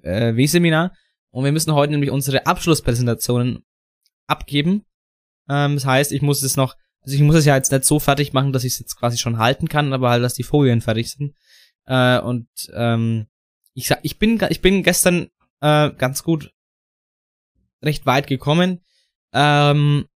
[0.02, 0.94] äh, W-Seminar
[1.30, 3.64] und wir müssen heute nämlich unsere Abschlusspräsentationen
[4.26, 4.84] abgeben.
[5.48, 8.00] Ähm, das heißt, ich muss es noch, also ich muss es ja jetzt nicht so
[8.00, 10.80] fertig machen, dass ich es jetzt quasi schon halten kann, aber halt, dass die Folien
[10.80, 11.34] fertig sind.
[11.86, 13.26] Äh, und ähm,
[13.74, 15.28] ich sag, ich bin, ich bin gestern
[15.60, 16.52] äh, ganz gut
[17.80, 18.80] recht weit gekommen.
[19.32, 20.06] Ähm,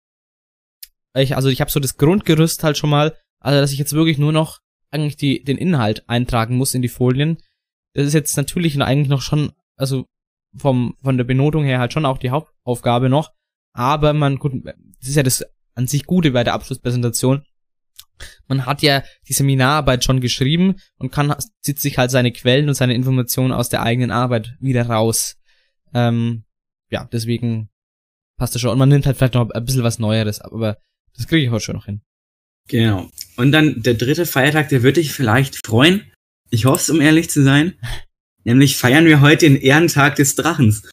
[1.15, 4.19] ich, also ich habe so das Grundgerüst halt schon mal, also dass ich jetzt wirklich
[4.19, 4.59] nur noch
[4.91, 7.39] eigentlich die, den Inhalt eintragen muss in die Folien.
[7.95, 10.07] Das ist jetzt natürlich eigentlich noch schon, also
[10.57, 13.31] vom, von der Benotung her halt schon auch die Hauptaufgabe noch.
[13.73, 17.45] Aber man, gut, das ist ja das an sich Gute bei der Abschlusspräsentation.
[18.49, 22.75] Man hat ja die Seminararbeit schon geschrieben und kann, zieht sich halt seine Quellen und
[22.75, 25.37] seine Informationen aus der eigenen Arbeit wieder raus.
[25.95, 26.45] Ähm,
[26.91, 27.71] ja, deswegen
[28.37, 28.73] passt das schon.
[28.73, 30.79] Und man nimmt halt vielleicht noch ein bisschen was Neueres, aber
[31.17, 32.03] das kriege ich heute schon noch hin.
[32.69, 33.11] Genau.
[33.37, 36.13] Und dann der dritte Feiertag, der würde dich vielleicht freuen.
[36.51, 37.75] Ich hoffe es, um ehrlich zu sein.
[38.45, 40.89] Nämlich feiern wir heute den Ehrentag des Drachens.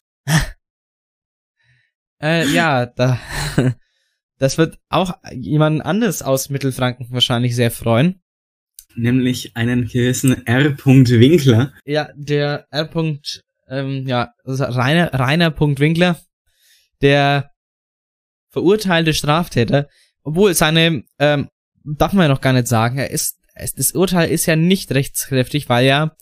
[2.22, 3.18] äh, ja, da,
[4.38, 8.20] das wird auch jemand anderes aus Mittelfranken wahrscheinlich sehr freuen.
[8.94, 10.76] Nämlich einen gewissen R.
[10.78, 11.72] Winkler.
[11.84, 12.90] Ja, der R.
[13.68, 16.18] Ähm, ja, also Rainer, Rainer Winkler,
[17.02, 17.50] der
[18.50, 19.88] verurteilte Straftäter,
[20.22, 21.48] obwohl seine, ähm,
[21.84, 23.38] darf man ja noch gar nicht sagen, er ist,
[23.76, 26.16] das Urteil ist ja nicht rechtskräftig, weil ja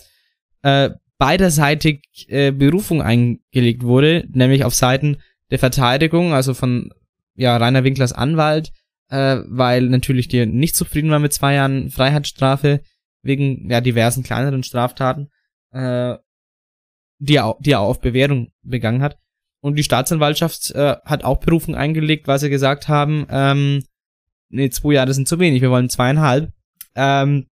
[0.63, 5.19] äh, beiderseitig äh, Berufung eingelegt wurde, nämlich auf Seiten
[5.51, 6.93] der Verteidigung, also von
[7.37, 8.73] ja, Rainer Winklers Anwalt,
[9.09, 12.81] äh, weil natürlich die nicht zufrieden war mit zwei Jahren Freiheitsstrafe
[13.23, 15.31] wegen ja diversen kleineren Straftaten,
[15.73, 16.17] äh,
[17.19, 19.19] die er, die er auf Bewährung begangen hat.
[19.61, 23.85] Und die Staatsanwaltschaft äh, hat auch Berufung eingelegt, weil sie gesagt haben, ähm,
[24.49, 26.53] nee, zwei Jahre sind zu wenig, wir wollen zweieinhalb.
[26.95, 27.47] Ähm,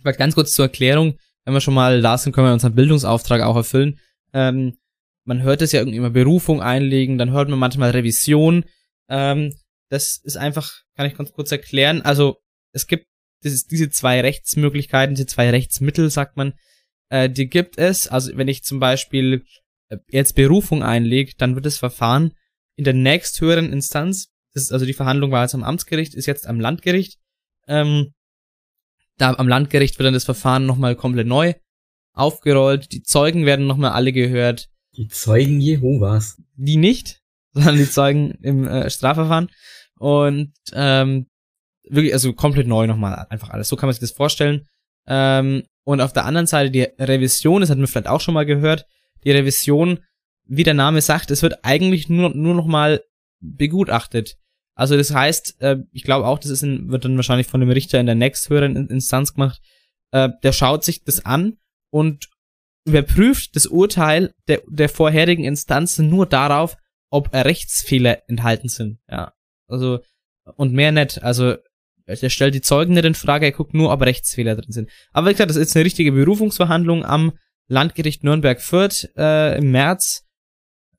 [0.00, 3.42] vielleicht ganz kurz zur Erklärung, wenn wir schon mal da sind, können wir unseren Bildungsauftrag
[3.42, 3.98] auch erfüllen.
[4.32, 4.76] Ähm,
[5.24, 8.64] man hört es ja irgendwie immer Berufung einlegen, dann hört man manchmal Revision.
[9.08, 9.54] Ähm,
[9.90, 12.02] das ist einfach, kann ich ganz kurz erklären.
[12.02, 12.38] Also
[12.72, 13.06] es gibt
[13.42, 16.54] dieses, diese zwei Rechtsmöglichkeiten, diese zwei Rechtsmittel, sagt man,
[17.10, 18.08] äh, die gibt es.
[18.08, 19.44] Also wenn ich zum Beispiel
[19.88, 22.32] äh, jetzt Berufung einlege, dann wird das Verfahren
[22.76, 26.46] in der nächsthöheren Instanz, das ist also die Verhandlung war jetzt am Amtsgericht, ist jetzt
[26.46, 27.18] am Landgericht,
[27.68, 28.14] ähm,
[29.16, 31.54] da am Landgericht wird dann das Verfahren nochmal komplett neu
[32.12, 32.92] aufgerollt.
[32.92, 34.68] Die Zeugen werden nochmal alle gehört.
[34.96, 36.40] Die Zeugen Jehovas.
[36.56, 37.20] Die nicht,
[37.54, 39.48] sondern die Zeugen im äh, Strafverfahren.
[39.98, 41.26] Und ähm,
[41.88, 43.68] wirklich, also komplett neu nochmal einfach alles.
[43.68, 44.66] So kann man sich das vorstellen.
[45.06, 48.46] Ähm, und auf der anderen Seite die Revision, das hatten wir vielleicht auch schon mal
[48.46, 48.86] gehört,
[49.24, 50.00] die Revision,
[50.46, 53.02] wie der Name sagt, es wird eigentlich nur, nur nochmal
[53.40, 54.36] begutachtet.
[54.74, 57.70] Also das heißt, äh, ich glaube auch, das ist in, wird dann wahrscheinlich von dem
[57.70, 59.60] Richter in der nächsthöheren Instanz gemacht.
[60.10, 61.58] Äh, der schaut sich das an
[61.90, 62.28] und
[62.86, 66.76] überprüft das Urteil der, der vorherigen Instanz nur darauf,
[67.14, 68.98] ob Rechtsfehler enthalten sind.
[69.08, 69.32] Ja,
[69.68, 70.00] also
[70.56, 71.22] und mehr nicht.
[71.22, 71.54] Also
[72.06, 74.90] er stellt die Zeugen nicht in Frage, er guckt nur, ob Rechtsfehler drin sind.
[75.12, 77.32] Aber wie gesagt, das ist eine richtige Berufungsverhandlung am
[77.68, 80.26] Landgericht Nürnberg-Fürth äh, im März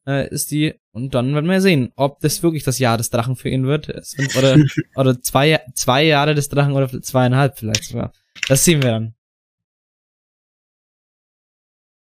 [0.07, 3.35] äh, ist die und dann werden wir sehen, ob das wirklich das Jahr des Drachen
[3.35, 3.89] für ihn wird.
[4.37, 4.57] Oder,
[4.95, 8.13] oder zwei, zwei Jahre des Drachen oder zweieinhalb vielleicht sogar.
[8.47, 9.15] Das sehen wir dann.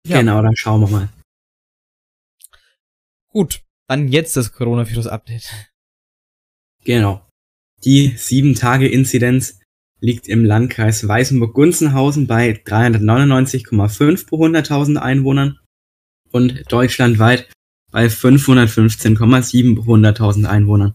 [0.06, 0.20] Ja.
[0.20, 1.08] Genau, dann schauen wir mal.
[3.28, 5.72] Gut, dann jetzt das Coronavirus-Update.
[6.85, 7.27] Genau.
[7.85, 9.61] Die 7-Tage-Inzidenz
[10.01, 15.59] liegt im Landkreis Weißenburg-Gunzenhausen bei 399,5 pro 100.000 Einwohnern
[16.31, 17.49] und deutschlandweit
[17.90, 20.94] bei 515,7 pro 100.000 Einwohnern.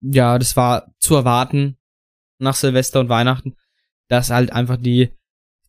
[0.00, 1.76] Ja, das war zu erwarten
[2.38, 3.56] nach Silvester und Weihnachten,
[4.08, 5.10] dass halt einfach die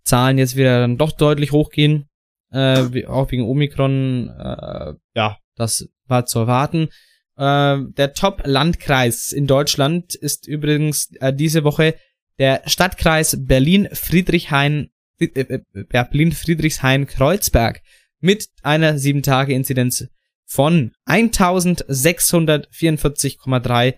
[0.04, 2.08] Zahlen jetzt wieder dann doch deutlich hochgehen,
[2.52, 4.30] äh, auch wegen Omikron.
[4.30, 6.90] Äh, ja, das war zu erwarten.
[7.38, 11.96] Äh, der Top-Landkreis in Deutschland ist übrigens äh, diese Woche
[12.38, 17.82] der Stadtkreis Berlin-Friedrichshain, äh, äh, Berlin-Friedrichshain-Kreuzberg
[18.20, 20.08] mit einer 7-Tage-Inzidenz
[20.46, 23.96] von 1644,3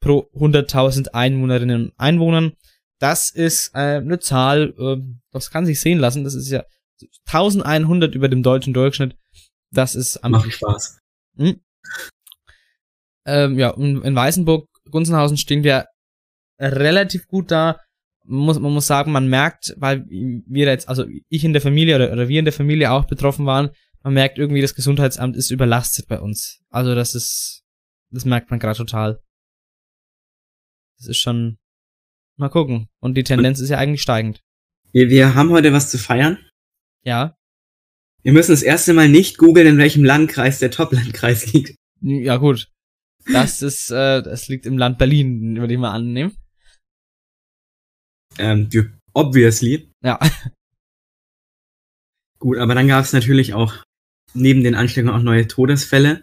[0.00, 2.52] pro 100.000 Einwohnerinnen und Einwohnern.
[2.98, 4.96] Das ist äh, eine Zahl, äh,
[5.32, 6.24] das kann sich sehen lassen.
[6.24, 6.64] Das ist ja
[7.26, 9.16] 1100 über dem deutschen Durchschnitt.
[9.70, 10.98] Das ist am Macht Spaß.
[11.36, 11.60] Hm?
[13.26, 15.86] Ähm, ja, in Weißenburg, Gunzenhausen stehen wir
[16.60, 17.80] relativ gut da.
[18.26, 21.96] Man muss, man muss sagen, man merkt, weil wir jetzt, also ich in der Familie
[21.96, 23.70] oder, oder wir in der Familie auch betroffen waren,
[24.02, 26.60] man merkt irgendwie, das Gesundheitsamt ist überlastet bei uns.
[26.70, 27.62] Also das ist,
[28.10, 29.20] das merkt man gerade total.
[30.98, 31.58] Das ist schon,
[32.36, 32.88] mal gucken.
[33.00, 34.40] Und die Tendenz ist ja eigentlich steigend.
[34.92, 36.38] Wir, wir haben heute was zu feiern.
[37.02, 37.36] Ja.
[38.24, 41.76] Wir müssen das erste Mal nicht googeln, in welchem Landkreis der Top-Landkreis liegt.
[42.00, 42.70] Ja, gut.
[43.30, 46.34] Das ist, äh, das liegt im Land Berlin, würde ich mal annehmen.
[48.38, 48.68] Ähm,
[49.12, 49.90] obviously.
[50.02, 50.18] Ja.
[52.38, 53.84] Gut, aber dann gab es natürlich auch
[54.34, 56.20] neben den Ansteckungen auch neue Todesfälle.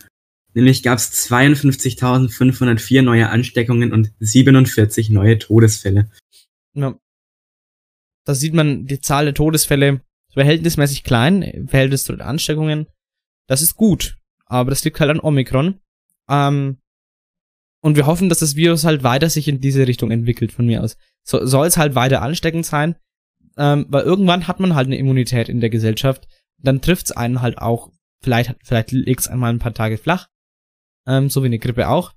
[0.54, 6.12] Nämlich gab es 52.504 neue Ansteckungen und 47 neue Todesfälle.
[6.74, 7.00] Ja.
[8.26, 10.02] Da sieht man die Zahl der Todesfälle
[10.34, 12.88] verhältnismäßig klein, Verhältnis zu den Ansteckungen.
[13.48, 15.80] Das ist gut, aber das liegt halt an Omikron.
[16.30, 16.78] Ähm,
[17.82, 20.84] und wir hoffen, dass das Virus halt weiter sich in diese Richtung entwickelt von mir
[20.84, 20.98] aus.
[21.24, 22.96] So, soll es halt weiter ansteckend sein,
[23.58, 26.28] ähm, weil irgendwann hat man halt eine Immunität in der Gesellschaft.
[26.58, 27.92] Dann trifft es einen halt auch,
[28.22, 30.28] vielleicht, vielleicht legt es einmal ein paar Tage flach,
[31.08, 32.14] ähm, so wie eine Grippe auch.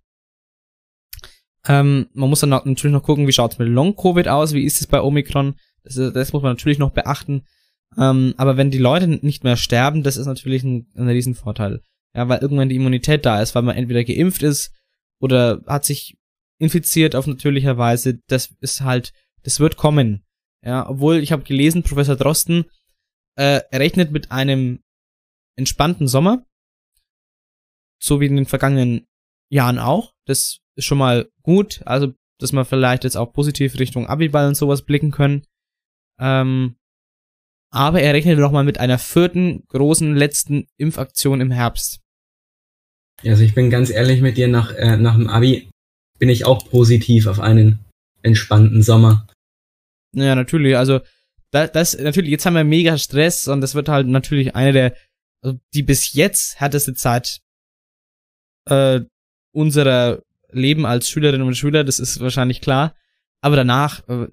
[1.66, 4.82] Ähm, man muss dann natürlich noch gucken, wie schaut es mit Long-Covid aus, wie ist
[4.82, 7.46] es bei Omikron, das, das muss man natürlich noch beachten.
[7.98, 11.82] Ähm, aber wenn die Leute nicht mehr sterben, das ist natürlich ein, ein Riesenvorteil.
[12.14, 14.72] Ja, weil irgendwann die Immunität da ist, weil man entweder geimpft ist
[15.20, 16.16] oder hat sich
[16.58, 18.20] infiziert auf natürlicher Weise.
[18.28, 20.24] Das ist halt, das wird kommen.
[20.64, 22.64] Ja, obwohl ich habe gelesen, Professor Drosten
[23.36, 24.80] äh, rechnet mit einem
[25.56, 26.46] entspannten Sommer,
[28.00, 29.06] so wie in den vergangenen
[29.50, 30.14] Jahren auch.
[30.26, 31.82] Das ist schon mal gut.
[31.84, 35.44] Also, dass wir vielleicht jetzt auch positiv Richtung Abiball und sowas blicken können.
[36.18, 36.76] Ähm,
[37.74, 42.00] aber er rechnet noch mal mit einer vierten großen letzten Impfaktion im Herbst.
[43.24, 45.68] Also ich bin ganz ehrlich mit dir, nach, äh, nach dem Abi
[46.20, 47.84] bin ich auch positiv auf einen
[48.22, 49.26] entspannten Sommer.
[50.14, 50.76] Ja, natürlich.
[50.76, 51.00] Also
[51.50, 54.96] das, das natürlich, jetzt haben wir mega Stress und das wird halt natürlich eine der,
[55.42, 57.40] also die bis jetzt härteste Zeit
[58.66, 59.00] äh,
[59.52, 62.94] unserer Leben als Schülerinnen und Schüler, das ist wahrscheinlich klar.
[63.44, 64.28] Aber danach, äh,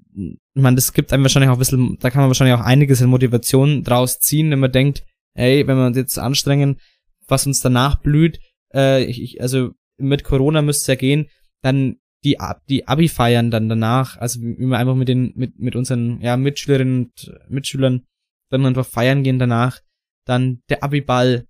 [0.53, 3.09] man, das gibt einem wahrscheinlich auch ein bisschen, da kann man wahrscheinlich auch einiges in
[3.09, 6.79] Motivation draus ziehen, wenn man denkt, hey, wenn wir uns jetzt anstrengen,
[7.27, 8.39] was uns danach blüht,
[8.73, 11.27] äh, ich, also mit Corona müsste es ja gehen,
[11.61, 12.37] dann die,
[12.69, 16.37] die Abi feiern dann danach, also wie wir einfach mit den, mit, mit unseren, ja,
[16.37, 18.05] Mitschülerinnen und Mitschülern
[18.49, 19.81] dann einfach feiern gehen danach,
[20.25, 21.47] dann der Abi-Ball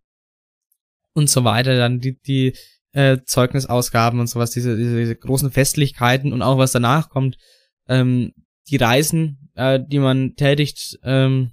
[1.13, 2.54] und so weiter, dann die, die
[2.93, 7.38] äh, Zeugnisausgaben und sowas, diese, diese, diese großen Festlichkeiten und auch was danach kommt,
[7.88, 8.34] ähm,
[8.69, 11.51] die Reisen, äh, die man tätigt, ähm,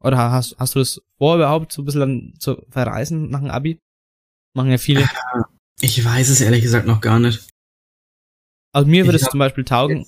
[0.00, 3.80] oder hast, hast du das vor überhaupt, so ein bisschen zu verreisen nach dem Abi?
[4.54, 5.08] Machen ja viele.
[5.80, 7.48] Ich weiß es ehrlich gesagt noch gar nicht.
[8.72, 10.06] Also mir würde es zum Beispiel taugen.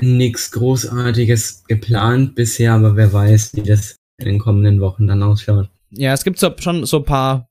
[0.00, 5.68] Nix Großartiges geplant bisher, aber wer weiß, wie das in den kommenden Wochen dann ausschaut.
[5.90, 7.50] Ja, es gibt so, schon so ein paar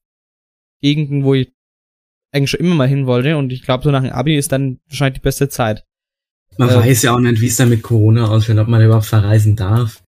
[0.82, 1.54] Gegenden, wo ich
[2.34, 4.80] eigentlich schon immer mal hin wollte und ich glaube, so nach dem Abi ist dann
[4.90, 5.86] wahrscheinlich die beste Zeit.
[6.58, 9.06] Man äh, weiß ja auch nicht, wie es da mit Corona ausschaut, ob man überhaupt
[9.06, 10.04] verreisen darf.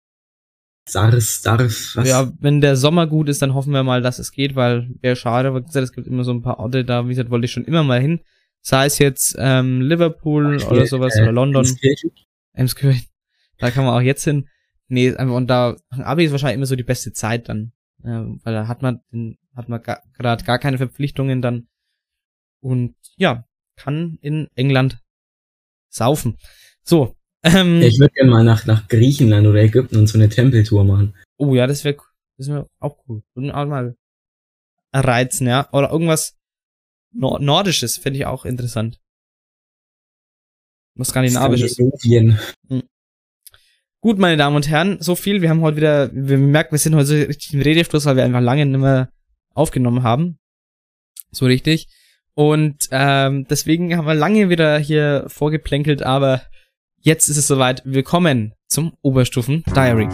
[0.88, 2.08] SARS, darf, was?
[2.08, 5.16] Ja, wenn der Sommer gut ist, dann hoffen wir mal, dass es geht, weil wäre
[5.16, 7.52] schade, weil gesagt, es gibt immer so ein paar Orte da, wie gesagt, wollte ich
[7.52, 8.20] schon immer mal hin.
[8.62, 11.68] Sei es jetzt ähm, Liverpool Beispiel, oder sowas äh, oder London.
[12.54, 13.06] Emskirchen.
[13.58, 14.48] Da kann man auch jetzt hin.
[14.88, 17.72] Nee, einfach und da Abi ist wahrscheinlich immer so die beste Zeit dann,
[18.04, 19.02] äh, weil da hat man
[19.56, 21.68] hat man gerade gar keine Verpflichtungen dann
[22.66, 25.00] und ja, kann in England
[25.90, 26.38] saufen.
[26.82, 27.16] So.
[27.44, 30.84] Ähm, ja, ich würde gerne mal nach, nach Griechenland oder Ägypten und so eine Tempeltour
[30.84, 31.16] machen.
[31.38, 31.98] Oh ja, das wäre
[32.38, 33.22] das wär auch cool.
[33.36, 33.96] Und auch mal
[34.92, 35.70] reizen, ja.
[35.74, 36.40] Oder irgendwas
[37.12, 39.00] Nord Nordisches fände ich auch interessant.
[40.96, 41.78] Was Skandinavisches.
[41.78, 42.84] Hm.
[44.02, 45.44] Gut, meine Damen und Herren, so viel.
[45.44, 48.24] Wir haben heute wieder, wir merken, wir sind heute so richtig im Redefluss, weil wir
[48.24, 49.12] einfach lange nicht mehr
[49.54, 50.40] aufgenommen haben.
[51.32, 51.90] So richtig.
[52.38, 56.42] Und ähm, deswegen haben wir lange wieder hier vorgeplänkelt, aber
[57.00, 57.82] jetzt ist es soweit.
[57.86, 60.10] Willkommen zum Oberstufen Diary.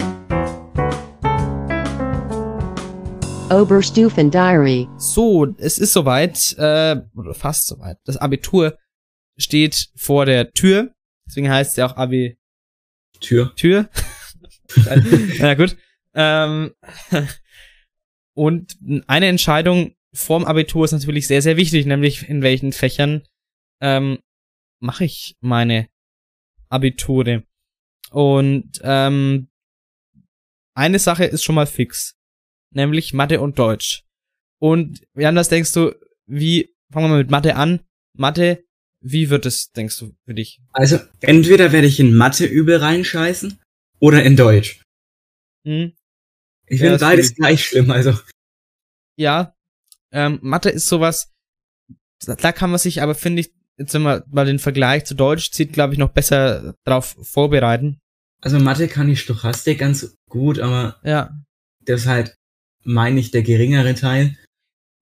[3.52, 4.88] Oberstufen Diary.
[4.98, 7.98] So, es ist soweit, äh, oder fast soweit.
[8.06, 8.78] Das Abitur
[9.36, 10.94] steht vor der Tür.
[11.26, 12.38] Deswegen heißt es ja auch Abi.
[13.20, 13.52] Tür.
[13.56, 13.90] Tür.
[15.40, 15.76] ja, gut.
[16.14, 16.76] Ähm,
[18.36, 23.24] und eine Entscheidung vorm Abitur ist natürlich sehr, sehr wichtig, nämlich in welchen Fächern
[23.82, 24.20] ähm,
[24.80, 25.88] mache ich meine
[26.70, 27.44] Abiture.
[28.12, 29.50] Und ähm,
[30.76, 32.16] eine Sache ist schon mal fix,
[32.74, 34.04] nämlich Mathe und Deutsch.
[34.60, 35.94] Und Jan, was denkst du,
[36.28, 37.82] wie, fangen wir mal mit Mathe an,
[38.18, 38.64] Mathe,
[39.02, 40.62] wie wird es, denkst du, für dich?
[40.74, 43.60] Also, entweder werde ich in Mathe übel reinscheißen
[44.00, 44.84] oder in Deutsch.
[45.66, 45.94] Hm?
[46.68, 48.18] Ich ja, finde beides gleich schlimm, also.
[49.18, 49.56] ja,
[50.12, 51.32] ähm, Mathe ist sowas,
[52.26, 55.52] da kann man sich aber, finde ich, jetzt wenn man mal den Vergleich zu Deutsch
[55.52, 58.00] zieht, glaube ich, noch besser drauf vorbereiten.
[58.42, 61.32] Also Mathe kann die Stochastik ganz gut, aber Ja.
[61.86, 62.36] das ist halt,
[62.84, 64.36] meine ich, der geringere Teil.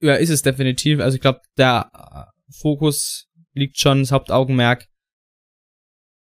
[0.01, 0.99] Ja, ist es definitiv.
[0.99, 4.87] Also ich glaube, der Fokus liegt schon, das Hauptaugenmerk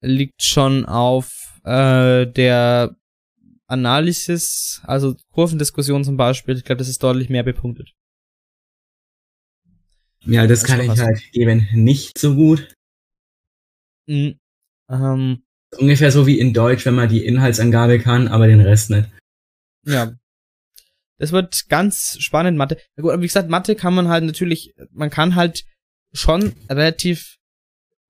[0.02, 2.96] liegt schon auf äh, der
[3.68, 6.56] Analysis, also Kurvendiskussion zum Beispiel.
[6.56, 7.92] Ich glaube, das ist deutlich mehr bepunktet.
[10.28, 12.74] Ja, das Das kann ich halt eben nicht so gut.
[14.08, 14.40] Mhm.
[14.90, 15.44] Ähm,
[15.78, 19.10] Ungefähr so wie in Deutsch, wenn man die Inhaltsangabe kann, aber den Rest nicht.
[19.86, 20.14] ja.
[21.20, 22.78] Das wird ganz spannend, Mathe.
[22.96, 25.66] Ja gut, aber wie gesagt, Mathe kann man halt natürlich, man kann halt
[26.14, 27.38] schon relativ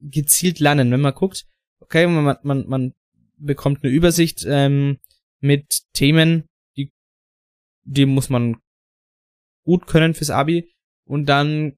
[0.01, 1.45] gezielt lernen, wenn man guckt,
[1.79, 2.93] okay, man, man, man
[3.37, 4.97] bekommt eine Übersicht ähm,
[5.39, 6.91] mit Themen, die,
[7.85, 8.57] die muss man
[9.63, 10.69] gut können fürs Abi
[11.05, 11.77] und dann,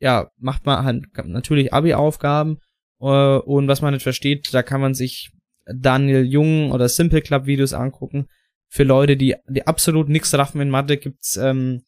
[0.00, 2.58] ja, macht man halt natürlich Abi-Aufgaben
[3.00, 5.30] äh, und was man nicht versteht, da kann man sich
[5.66, 8.26] Daniel Jung oder Simple Club Videos angucken.
[8.68, 11.82] Für Leute, die, die absolut nichts raffen in Mathe, gibt's ähm,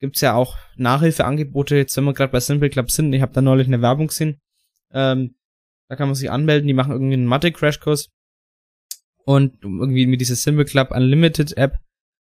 [0.00, 1.76] gibt's ja auch Nachhilfeangebote.
[1.76, 4.40] Jetzt, wenn wir gerade bei Simple Club sind, ich habe da neulich eine Werbung gesehen.
[4.92, 5.36] Ähm,
[5.88, 8.08] da kann man sich anmelden, die machen irgendwie einen Mathe-Crashkurs.
[9.24, 11.76] Und irgendwie mit dieser Simple Club Unlimited App,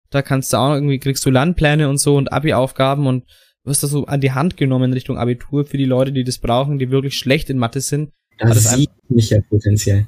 [0.09, 3.23] da kannst du auch irgendwie, kriegst du Lernpläne und so und Abi-Aufgaben und
[3.63, 6.79] wirst da so an die Hand genommen Richtung Abitur für die Leute, die das brauchen,
[6.79, 8.11] die wirklich schlecht in Mathe sind.
[8.37, 10.07] Da Aber das sieht mich ja potenziell.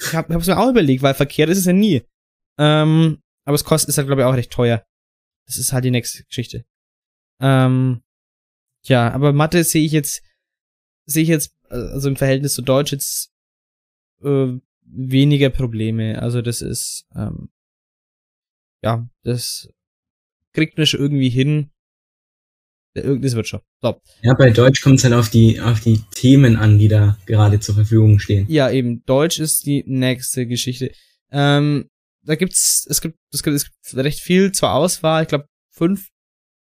[0.00, 2.02] Ich hab, hab's mir auch überlegt, weil verkehrt ist es ja nie.
[2.58, 4.84] Ähm, aber es kostet, ist halt, glaube ich, auch recht teuer.
[5.46, 6.64] Das ist halt die nächste Geschichte.
[7.40, 8.02] Ähm,
[8.84, 10.22] ja, aber Mathe sehe ich jetzt,
[11.06, 13.32] sehe ich jetzt, äh, also im Verhältnis zu Deutsch jetzt
[14.22, 16.20] äh, weniger Probleme.
[16.20, 17.50] Also das ist, ähm,
[18.82, 19.68] ja, das
[20.52, 21.70] kriegt man schon irgendwie hin.
[22.94, 23.60] Das wird schon.
[23.82, 24.00] So.
[24.22, 27.58] Ja, bei Deutsch kommt es halt auf die, auf die Themen an, die da gerade
[27.58, 28.46] zur Verfügung stehen.
[28.48, 29.04] Ja, eben.
[29.04, 30.92] Deutsch ist die nächste Geschichte.
[31.32, 31.88] Ähm,
[32.22, 35.22] da gibt's, es gibt, es gibt, es gibt recht viel zur Auswahl.
[35.22, 36.08] Ich glaube, fünf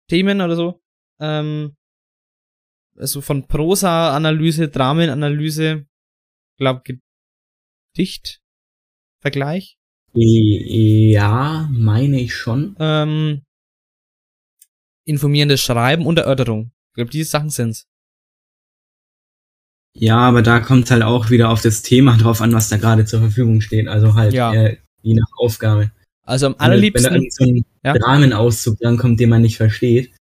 [0.08, 0.80] Themen oder so.
[1.18, 1.74] Ähm,
[2.96, 5.86] also von Prosa-Analyse, Dramenanalyse,
[6.58, 6.82] glaube
[7.94, 8.40] Gedicht,
[9.20, 9.76] Vergleich.
[10.12, 12.76] Ja, meine ich schon.
[12.78, 13.42] Ähm,
[15.08, 16.70] informierendes Schreiben und Erörterung.
[16.90, 17.86] Ich glaube, diese Sachen sind's.
[19.96, 23.04] Ja, aber da kommt halt auch wieder auf das Thema drauf an, was da gerade
[23.04, 23.88] zur Verfügung steht.
[23.88, 24.52] Also halt Ja.
[24.54, 25.90] äh, je nach Aufgabe.
[26.24, 27.14] Also am Wenn allerliebsten.
[27.14, 27.92] Wenn da so ein Ja.
[27.92, 30.14] Rahmenauszug dann kommt, den man nicht versteht,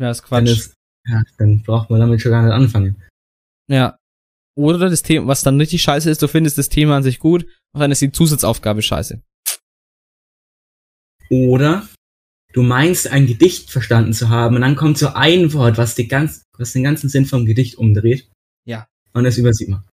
[0.00, 0.50] ja, ist dann, Quatsch.
[0.58, 0.74] ist,
[1.06, 3.02] ja, dann braucht man damit schon gar nicht anfangen.
[3.68, 3.96] Ja.
[4.56, 7.44] Oder das Thema, was dann richtig scheiße ist, du findest das Thema an sich gut,
[7.74, 9.20] und dann ist die Zusatzaufgabe scheiße.
[11.30, 11.88] Oder
[12.54, 16.08] du meinst, ein Gedicht verstanden zu haben und dann kommt so ein Wort, was, die
[16.08, 18.30] ganz, was den ganzen Sinn vom Gedicht umdreht.
[18.64, 18.86] Ja.
[19.12, 19.84] Und das übersieht man.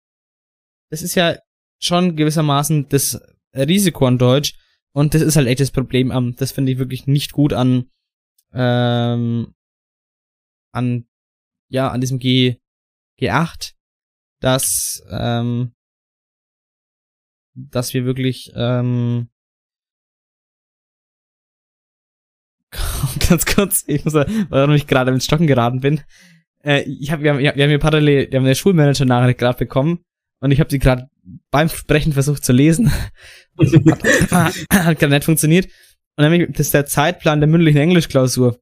[0.89, 1.37] Das ist ja
[1.81, 3.19] schon gewissermaßen das
[3.55, 4.53] Risiko an Deutsch.
[4.93, 7.89] Und das ist halt echt das Problem am, das finde ich wirklich nicht gut an,
[8.53, 9.53] ähm,
[10.73, 11.07] an,
[11.69, 12.57] ja, an diesem G,
[13.19, 13.73] G8,
[14.41, 15.73] dass, ähm,
[17.55, 19.29] dass wir wirklich, ähm,
[23.29, 26.01] ganz kurz, ich muss, warum ich gerade ins Stocken geraten bin.
[26.63, 29.99] Äh, ich hab, wir, haben, wir haben hier parallel, wir haben eine Schulmanager-Nachricht gerade bekommen
[30.39, 31.07] und ich habe sie gerade
[31.51, 32.91] beim Sprechen versucht zu lesen.
[34.31, 35.67] hat, hat gerade nicht funktioniert.
[36.17, 38.59] Und nämlich, das ist der Zeitplan der mündlichen Englischklausur.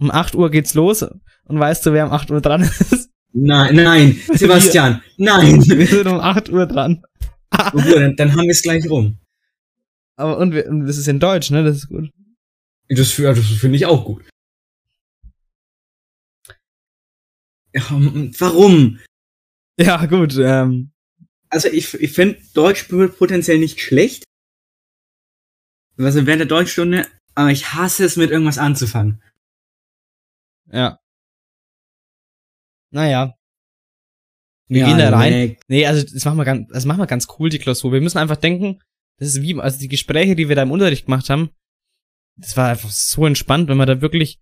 [0.00, 3.10] Um 8 Uhr geht's los und weißt du, wer um 8 Uhr dran ist?
[3.34, 5.62] Nein, nein, Sebastian, nein.
[5.66, 7.02] Wir sind um 8 Uhr dran.
[7.50, 9.18] Obwohl, dann, dann haben wir es gleich rum.
[10.16, 11.64] Aber und, wir, und das ist in Deutsch, ne?
[11.64, 12.10] Das ist gut.
[12.88, 14.28] Das, das finde ich auch gut.
[17.74, 17.82] Ja,
[18.38, 19.00] warum?
[19.78, 20.36] Ja, gut.
[20.36, 20.92] Ähm,
[21.48, 24.24] Also ich, ich finde Deutsch potenziell nicht schlecht.
[25.96, 29.22] Also während der Deutschstunde, aber ich hasse es mit irgendwas anzufangen.
[30.70, 30.98] ja.
[32.90, 33.34] Naja.
[34.68, 35.32] Wir gehen da rein.
[35.32, 37.92] nee, Nee, also das machen wir ganz, das machen wir ganz cool, die Klausur.
[37.92, 38.80] Wir müssen einfach denken,
[39.18, 41.50] das ist wie, also die Gespräche, die wir da im Unterricht gemacht haben,
[42.36, 44.40] das war einfach so entspannt, wenn wir da wirklich,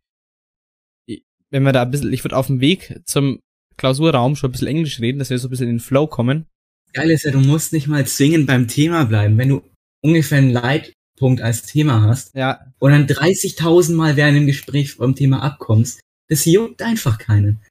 [1.51, 3.41] wenn wir da ein bisschen, ich würde auf dem Weg zum
[3.77, 6.47] Klausurraum schon ein bisschen Englisch reden, dass wir so ein bisschen in den Flow kommen.
[6.93, 9.39] Geil ist ja, du musst nicht mal zwingend beim Thema bleiben.
[9.39, 9.63] Wenn du
[10.03, 15.15] ungefähr einen Leitpunkt als Thema hast Ja, und dann 30.000 Mal während dem Gespräch vom
[15.15, 17.63] Thema abkommst, das juckt einfach keinen.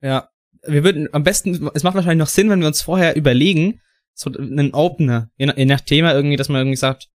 [0.00, 0.28] ja.
[0.66, 3.82] Wir würden am besten, es macht wahrscheinlich noch Sinn, wenn wir uns vorher überlegen,
[4.14, 7.10] so einen Opener, je nach, je nach Thema irgendwie, dass man irgendwie sagt,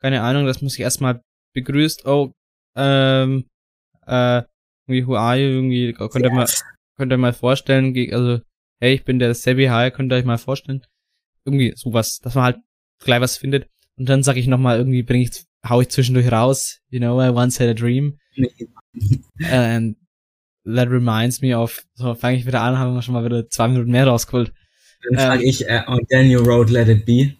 [0.00, 1.20] keine Ahnung, dass man sich erstmal
[1.52, 2.32] begrüßt, oh,
[2.76, 3.44] ähm,
[4.06, 4.42] äh,
[4.86, 6.48] irgendwie, who are you, irgendwie, könnt ihr mal,
[6.96, 8.40] könnt ihr mal vorstellen, also,
[8.80, 10.84] hey, ich bin der Sebi, hi, könnt ihr euch mal vorstellen.
[11.44, 12.58] Irgendwie sowas, dass man halt
[13.00, 13.68] gleich was findet.
[13.96, 17.28] Und dann sag ich nochmal, irgendwie bring ich, hau ich zwischendurch raus, you know, I
[17.28, 18.18] once had a dream.
[19.44, 19.96] And
[20.64, 23.68] that reminds me of, so fange ich wieder an, haben wir schon mal wieder zwei
[23.68, 24.52] Minuten mehr rausgeholt.
[25.10, 27.36] Dann ähm, ich, uh, on Daniel Road, let it be.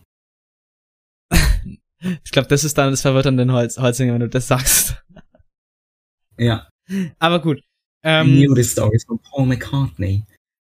[2.24, 4.96] Ich glaube, das ist dann das Verwirrende Holz, Holzinger, wenn du das sagst.
[6.38, 6.68] Ja.
[7.18, 7.62] Aber gut.
[8.02, 10.24] Ähm, Knew the stories von Paul McCartney.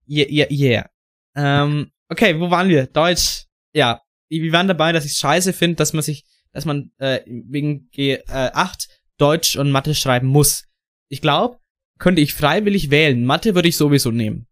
[0.07, 0.89] Yeah, yeah, yeah.
[1.35, 2.87] Ähm, okay, wo waren wir?
[2.87, 3.45] Deutsch.
[3.73, 7.89] Ja, wir waren dabei, dass ich scheiße finde, dass man sich, dass man äh, wegen
[7.93, 10.65] G8 Deutsch und Mathe schreiben muss.
[11.09, 11.59] Ich glaube,
[11.99, 13.25] könnte ich freiwillig wählen.
[13.25, 14.47] Mathe würde ich sowieso nehmen.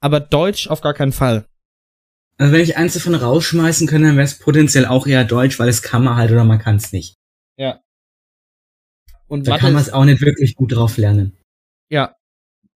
[0.00, 1.46] Aber Deutsch auf gar keinen Fall.
[2.38, 5.68] Also wenn ich eins davon rausschmeißen könnte, dann wäre es potenziell auch eher Deutsch, weil
[5.68, 7.16] es kann man halt oder man kann es nicht.
[7.56, 7.80] Ja.
[9.26, 11.36] Und da Mathe kann man es auch nicht wirklich gut drauf lernen.
[11.90, 12.14] Ja.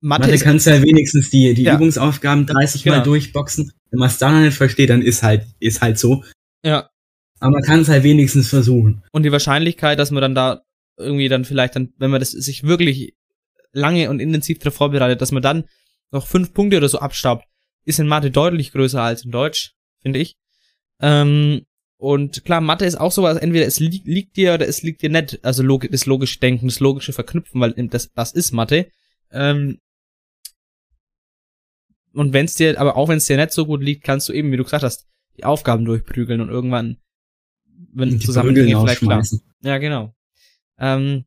[0.00, 1.74] Mathe, Mathe kannst du ja wenigstens die, die ja.
[1.74, 2.96] Übungsaufgaben 30 genau.
[2.96, 3.72] Mal durchboxen.
[3.90, 6.24] Wenn man es dann noch nicht versteht, dann ist halt, ist halt so.
[6.64, 6.88] Ja.
[7.38, 9.02] Aber man kann es halt wenigstens versuchen.
[9.12, 10.62] Und die Wahrscheinlichkeit, dass man dann da
[10.96, 13.14] irgendwie dann vielleicht dann, wenn man das sich wirklich
[13.72, 15.64] lange und intensiv darauf vorbereitet, dass man dann
[16.12, 17.44] noch fünf Punkte oder so abstaubt,
[17.90, 20.36] ist in Mathe deutlich größer als in Deutsch, finde ich.
[21.00, 21.66] Ähm,
[21.98, 25.10] und klar, Mathe ist auch sowas, entweder es li liegt dir oder es liegt dir
[25.10, 25.44] nicht.
[25.44, 28.90] Also log das logische Denken, das logische Verknüpfen, weil das, das ist Mathe.
[29.30, 29.78] Ähm,
[32.12, 34.32] und wenn es dir, aber auch wenn es dir nicht so gut liegt, kannst du
[34.32, 36.96] eben, wie du gesagt hast, die Aufgaben durchprügeln und irgendwann,
[37.92, 39.24] wenn die Zusammenhänge vielleicht klar.
[39.62, 40.14] Ja, genau.
[40.78, 41.24] Ähm,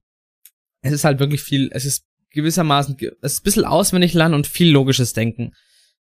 [0.81, 4.47] es ist halt wirklich viel, es ist gewissermaßen, es ist ein bisschen auswendig lernen und
[4.47, 5.53] viel logisches Denken.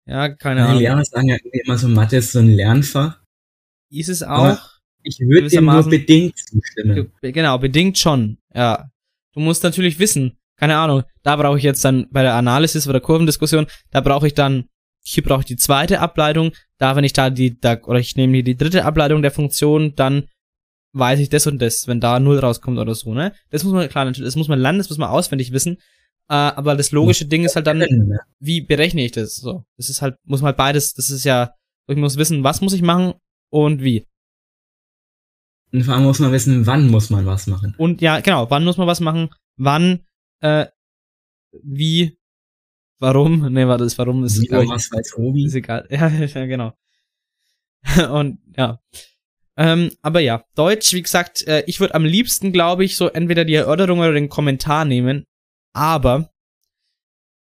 [0.05, 0.79] Ja, keine Ahnung.
[0.79, 3.19] Die Lehrer sagen ja immer so, Mathe ist so ein Lernfach.
[3.89, 4.29] Ist es auch.
[4.29, 4.61] Aber
[5.03, 7.11] ich würde dem nur bedingt zustimmen.
[7.21, 8.89] Genau, bedingt schon, ja.
[9.33, 12.99] Du musst natürlich wissen, keine Ahnung, da brauche ich jetzt dann bei der Analysis oder
[12.99, 14.65] Kurvendiskussion, da brauche ich dann,
[15.03, 18.33] hier brauche ich die zweite Ableitung, da wenn ich da die, da, oder ich nehme
[18.33, 20.27] hier die dritte Ableitung der Funktion, dann
[20.93, 23.33] weiß ich das und das, wenn da null rauskommt oder so, ne?
[23.49, 25.77] Das muss man, klar, das muss man lernen, das muss man auswendig wissen,
[26.31, 27.83] äh, aber das logische Ding ist halt dann,
[28.39, 29.65] wie berechne ich das, so.
[29.75, 31.53] Das ist halt, muss man halt beides, das ist ja,
[31.87, 33.15] ich muss wissen, was muss ich machen
[33.49, 34.07] und wie.
[35.73, 37.75] Und vor allem muss man wissen, wann muss man was machen.
[37.77, 40.05] Und ja, genau, wann muss man was machen, wann,
[40.39, 40.67] äh,
[41.63, 42.17] wie,
[42.99, 45.47] warum, ne, warte, das warum ist, wie, ich, was weiß Obi.
[45.47, 45.85] ist egal.
[45.91, 46.71] Ja, ja, genau.
[48.09, 48.79] Und, ja.
[49.57, 53.43] Ähm, aber ja, Deutsch, wie gesagt, äh, ich würde am liebsten, glaube ich, so entweder
[53.43, 55.25] die Erörterung oder den Kommentar nehmen,
[55.73, 56.29] aber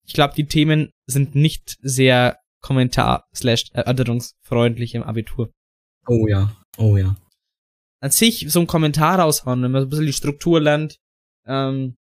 [0.07, 5.53] ich glaube, die Themen sind nicht sehr kommentar- slash erörterungsfreundlich im Abitur.
[6.07, 7.17] Oh ja, oh ja.
[8.01, 10.97] An sich so ein Kommentar raushauen, wenn man so ein bisschen die Struktur lernt,
[11.47, 11.97] ähm,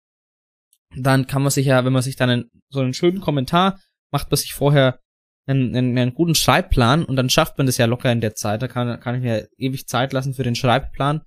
[0.95, 3.79] dann kann man sich ja, wenn man sich dann einen, so einen schönen Kommentar
[4.11, 4.99] macht, man sich vorher
[5.45, 8.61] einen, einen, einen guten Schreibplan und dann schafft man das ja locker in der Zeit.
[8.61, 11.21] Da kann, kann ich mir ewig Zeit lassen für den Schreibplan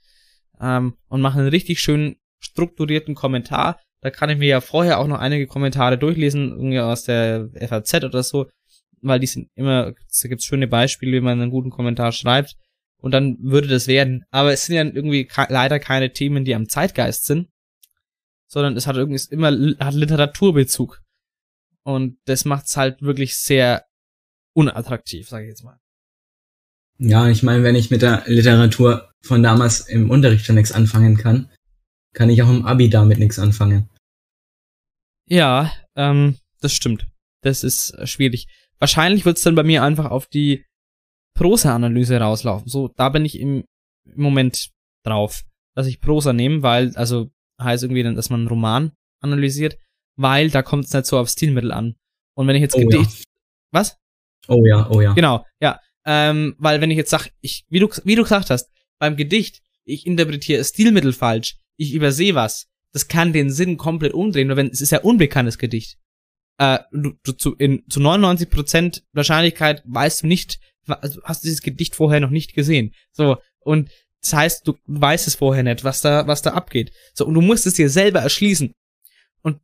[0.61, 3.80] ähm, und mache einen richtig schönen strukturierten Kommentar.
[4.03, 8.05] Da kann ich mir ja vorher auch noch einige Kommentare durchlesen, irgendwie aus der FAZ
[8.05, 8.48] oder so,
[9.03, 12.57] weil die sind immer, da gibt's schöne Beispiele, wie man einen guten Kommentar schreibt
[12.98, 14.24] und dann würde das werden.
[14.30, 17.48] Aber es sind ja irgendwie leider keine Themen, die am Zeitgeist sind,
[18.46, 21.03] sondern es hat irgendwie immer hat Literaturbezug.
[21.82, 23.84] Und das macht's halt wirklich sehr
[24.55, 25.78] unattraktiv, sage ich jetzt mal.
[26.98, 31.16] Ja, ich meine, wenn ich mit der Literatur von damals im Unterricht schon nichts anfangen
[31.16, 31.51] kann,
[32.12, 33.88] kann ich auch im Abi damit nichts anfangen.
[35.30, 37.06] Ja, ähm, das stimmt.
[37.42, 38.48] Das ist schwierig.
[38.78, 40.64] Wahrscheinlich wird's dann bei mir einfach auf die
[41.34, 42.68] Prosa-Analyse rauslaufen.
[42.68, 43.64] So, da bin ich im,
[44.04, 44.70] im Moment
[45.04, 45.42] drauf,
[45.74, 49.78] dass ich Prosa nehme, weil, also heißt irgendwie dann, dass man einen Roman analysiert,
[50.16, 51.96] weil da kommt es nicht so auf Stilmittel an.
[52.34, 53.18] Und wenn ich jetzt oh, Gedicht.
[53.18, 53.24] Ja.
[53.72, 53.96] Was?
[54.48, 55.12] Oh ja, oh ja.
[55.12, 55.78] Genau, ja.
[56.04, 59.62] Ähm, weil wenn ich jetzt sag, ich, wie du, wie du gesagt hast, beim Gedicht,
[59.84, 64.68] ich interpretiere Stilmittel falsch, ich übersehe was, das kann den Sinn komplett umdrehen, weil wenn,
[64.68, 65.99] es ist ja unbekanntes Gedicht.
[66.59, 71.62] Äh, du, du, zu, in, zu 99% Wahrscheinlichkeit weißt du nicht, also hast du dieses
[71.62, 72.93] Gedicht vorher noch nicht gesehen.
[73.12, 73.91] So, und
[74.22, 76.93] das heißt, du weißt es vorher nicht, was da, was da abgeht.
[77.14, 78.74] So, und du musst es dir selber erschließen.
[79.43, 79.61] Und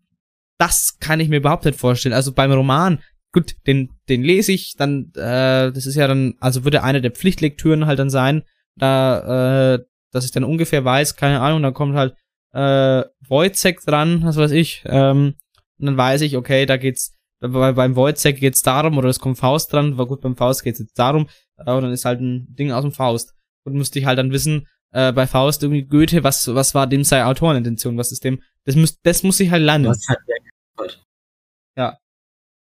[0.58, 2.14] das kann ich mir überhaupt nicht vorstellen.
[2.14, 3.02] Also beim Roman,
[3.32, 7.10] gut, den, den lese ich, dann, äh, das ist ja dann, also würde eine der
[7.10, 8.44] Pflichtlektüren halt dann sein,
[8.76, 12.14] da, äh, dass ich dann ungefähr weiß, keine Ahnung, dann kommt halt,
[12.56, 15.34] äh, Wojcek dran, was weiß ich, ähm,
[15.78, 19.38] und dann weiß ich, okay, da geht's, bei, beim Wojcek geht's darum, oder es kommt
[19.38, 21.28] Faust dran, war gut, beim Faust geht's jetzt darum,
[21.58, 23.34] äh, und dann ist halt ein Ding aus dem Faust
[23.64, 27.04] und müsste ich halt dann wissen, äh, bei Faust irgendwie Goethe, was, was war dem
[27.04, 29.86] seine Autorenintention, was ist dem, das muss, das muss ich halt lernen.
[29.86, 30.88] Was hat der?
[31.76, 31.98] Ja.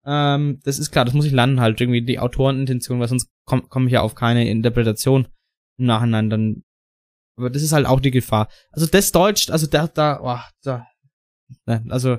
[0.05, 3.63] Ähm, das ist klar, das muss ich lernen halt, irgendwie die Autorenintention, weil sonst komme
[3.69, 5.27] komm ich ja auf keine Interpretation
[5.79, 6.63] im Nachhinein dann.
[7.37, 8.49] Aber das ist halt auch die Gefahr.
[8.71, 10.87] Also das Deutsch, also da, da, oh, da,
[11.65, 12.17] ne, also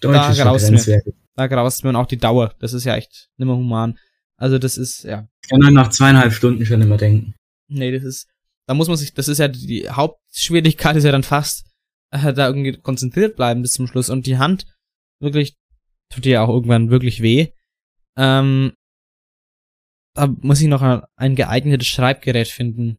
[0.00, 1.02] Deutsch Da graust mir.
[1.34, 2.54] da graust man auch die Dauer.
[2.58, 3.98] Das ist ja echt nimmer human.
[4.36, 7.34] Also das ist, ja, kann dann nach zweieinhalb Stunden schon immer denken.
[7.68, 8.28] nee, das ist,
[8.66, 11.66] da muss man sich, das ist ja die Hauptschwierigkeit ist ja dann fast,
[12.10, 14.66] äh, da irgendwie konzentriert bleiben bis zum Schluss und die Hand
[15.20, 15.56] wirklich,
[16.12, 17.48] tut dir ja auch irgendwann wirklich weh.
[18.16, 18.72] Ähm,
[20.14, 22.98] da muss ich noch ein, ein geeignetes Schreibgerät finden.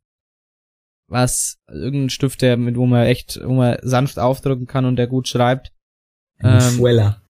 [1.08, 5.08] Was, irgendein Stift, der, mit wo man echt, wo man sanft aufdrücken kann und der
[5.08, 5.72] gut schreibt.
[6.40, 7.22] Ein Ähm, Fuella.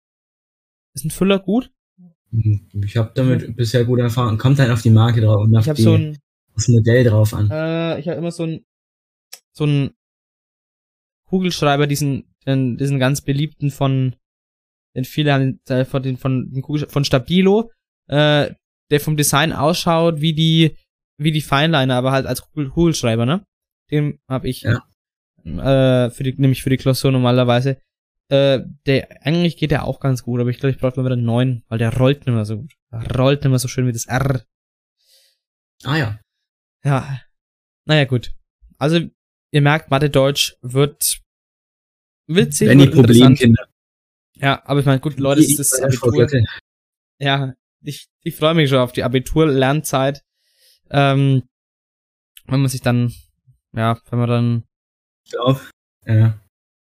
[0.94, 1.72] Ist ein Füller gut?
[2.84, 4.38] Ich habe damit bisher gute Erfahrungen.
[4.38, 6.18] Kommt halt auf die Marke drauf und auf die, so ein,
[6.54, 7.50] das Modell drauf an.
[7.52, 8.66] Äh, ich habe immer so ein
[9.52, 9.92] so ein
[11.28, 14.16] Kugelschreiber, diesen diesen ganz beliebten von
[14.96, 17.72] den viele haben äh, von den von den von Stabilo,
[18.08, 18.54] äh,
[18.92, 20.78] der vom Design ausschaut wie die
[21.18, 23.46] wie die Fineliner, aber halt als Kugel Kugelschreiber, ne?
[23.92, 24.84] Den habe ich Ja.
[25.46, 27.82] äh, für die nämlich für die Klausur normalerweise.
[28.30, 31.14] Äh, der eigentlich geht der auch ganz gut, aber ich glaube, ich brauche mal wieder
[31.14, 32.74] einen neuen, weil der rollt nicht mehr so gut.
[32.92, 34.44] Der rollt nicht mehr so schön wie das R.
[35.84, 36.20] Ah ja.
[36.84, 37.22] Ja.
[37.86, 38.34] Naja, gut.
[38.80, 39.00] Also,
[39.52, 41.20] ihr merkt, Mathe Deutsch wird
[42.28, 43.08] witzig, Wenn die interessant.
[43.08, 43.68] Problemkinder.
[44.38, 46.28] Ja, aber ich meine, gut, Leute, das ist das Abitur.
[47.20, 50.24] Ja, ich, ich freue mich schon auf die Abitur-Lernzeit.
[50.90, 51.44] Ähm,
[52.48, 53.14] wenn man sich dann,
[53.76, 54.64] ja, wenn man dann,
[55.40, 55.72] auf.
[56.06, 56.40] Ja.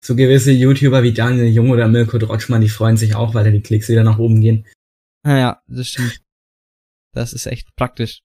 [0.03, 3.51] So gewisse YouTuber wie Daniel Jung oder Mirko Drotschmann, die freuen sich auch, weil da
[3.51, 4.65] die Klicks wieder nach oben gehen.
[5.23, 6.21] naja, das stimmt.
[7.13, 8.21] Das ist echt praktisch.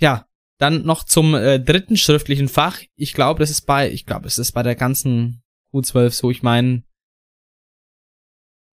[0.00, 0.26] Ja,
[0.58, 2.80] dann noch zum äh, dritten schriftlichen Fach.
[2.96, 6.30] Ich glaube, das ist bei, ich glaube, es ist bei der ganzen Q12 so.
[6.30, 6.82] Ich meine,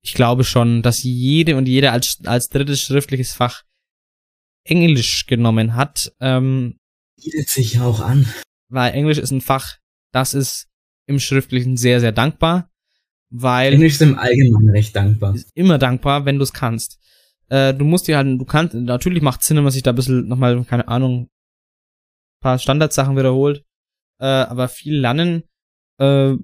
[0.04, 3.64] ich glaube schon, dass jede und jeder als, als drittes schriftliches Fach
[4.66, 6.14] Englisch genommen hat.
[6.20, 6.78] Ähm,
[7.16, 8.32] Bietet sich ja auch an.
[8.70, 9.78] Weil Englisch ist ein Fach,
[10.12, 10.68] das ist
[11.06, 12.70] im Schriftlichen sehr, sehr dankbar,
[13.30, 15.36] weil Englisch ist im Allgemeinen recht dankbar.
[15.36, 17.00] ist immer dankbar, wenn du es kannst.
[17.50, 19.96] Äh, du musst dir halt, du kannst, natürlich macht Sinn, wenn man sich da ein
[19.96, 21.30] bisschen nochmal, keine Ahnung,
[22.42, 23.66] paar Standardsachen wiederholt,
[24.20, 25.44] äh, aber viel lernen,
[25.98, 26.36] äh,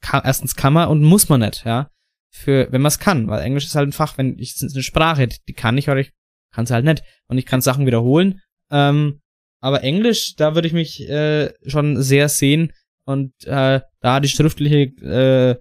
[0.00, 1.90] kann, erstens kann man und muss man nicht, ja,
[2.30, 5.28] für, wenn man es kann, weil Englisch ist halt ein Fach, wenn ich, eine Sprache,
[5.28, 6.12] die kann ich, oder ich
[6.52, 9.20] kann es halt nicht, und ich kann Sachen wiederholen, ähm,
[9.60, 12.72] aber Englisch, da würde ich mich äh, schon sehr sehen
[13.04, 15.56] und äh, da die schriftliche äh,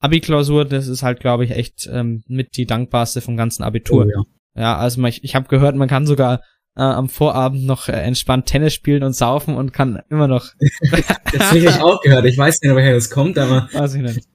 [0.00, 4.06] Abi-Klausur, das ist halt, glaube ich, echt ähm, mit die dankbarste vom ganzen Abitur.
[4.06, 4.22] Oh, ja.
[4.62, 6.40] Ja, also man- ich, ich habe gehört, man kann sogar
[6.76, 10.52] äh, am Vorabend noch äh, entspannt Tennis spielen und saufen und kann immer noch,
[11.32, 12.24] Das habe ich auch gehört.
[12.24, 14.26] Ich weiß nicht, woher das kommt, aber weiß ich nicht.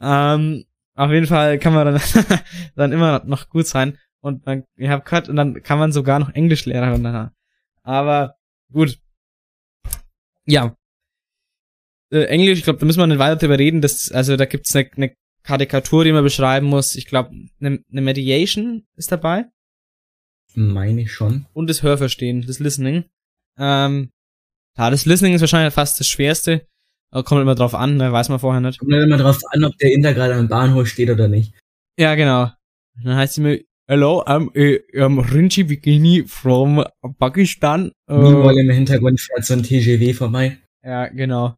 [0.00, 0.64] Ähm,
[0.94, 2.00] auf jeden Fall kann man dann,
[2.76, 6.18] dann immer noch gut sein und man, ich habe gehört, und dann kann man sogar
[6.18, 7.30] noch Englischlehrer und dann,
[7.90, 8.36] aber
[8.72, 8.98] gut.
[10.46, 10.76] Ja.
[12.12, 13.80] Äh, Englisch, ich glaube, da müssen wir nicht weiter drüber reden.
[13.80, 16.94] Das, also da gibt's eine, eine Karikatur, die man beschreiben muss.
[16.96, 17.30] Ich glaube,
[17.60, 19.46] eine, eine Mediation ist dabei.
[20.54, 21.46] meine ich schon.
[21.52, 23.04] und das Hörverstehen, das Listening.
[23.58, 24.10] Ähm,
[24.76, 26.66] ja, das Listening ist wahrscheinlich fast das Schwerste.
[27.12, 28.12] Aber kommt immer drauf an, ne?
[28.12, 28.78] weiß man vorher nicht.
[28.78, 31.54] Kommt immer drauf an, ob der Inder gerade am Bahnhof steht oder nicht.
[31.98, 32.52] Ja, genau.
[33.02, 36.84] Dann heißt sie mir, Hello, I'm, uh, I'm Rinchi Bikini from
[37.18, 37.90] Pakistan.
[38.08, 40.58] Äh, im Hintergrund fährt so ein TGW vorbei.
[40.84, 41.56] ja, genau.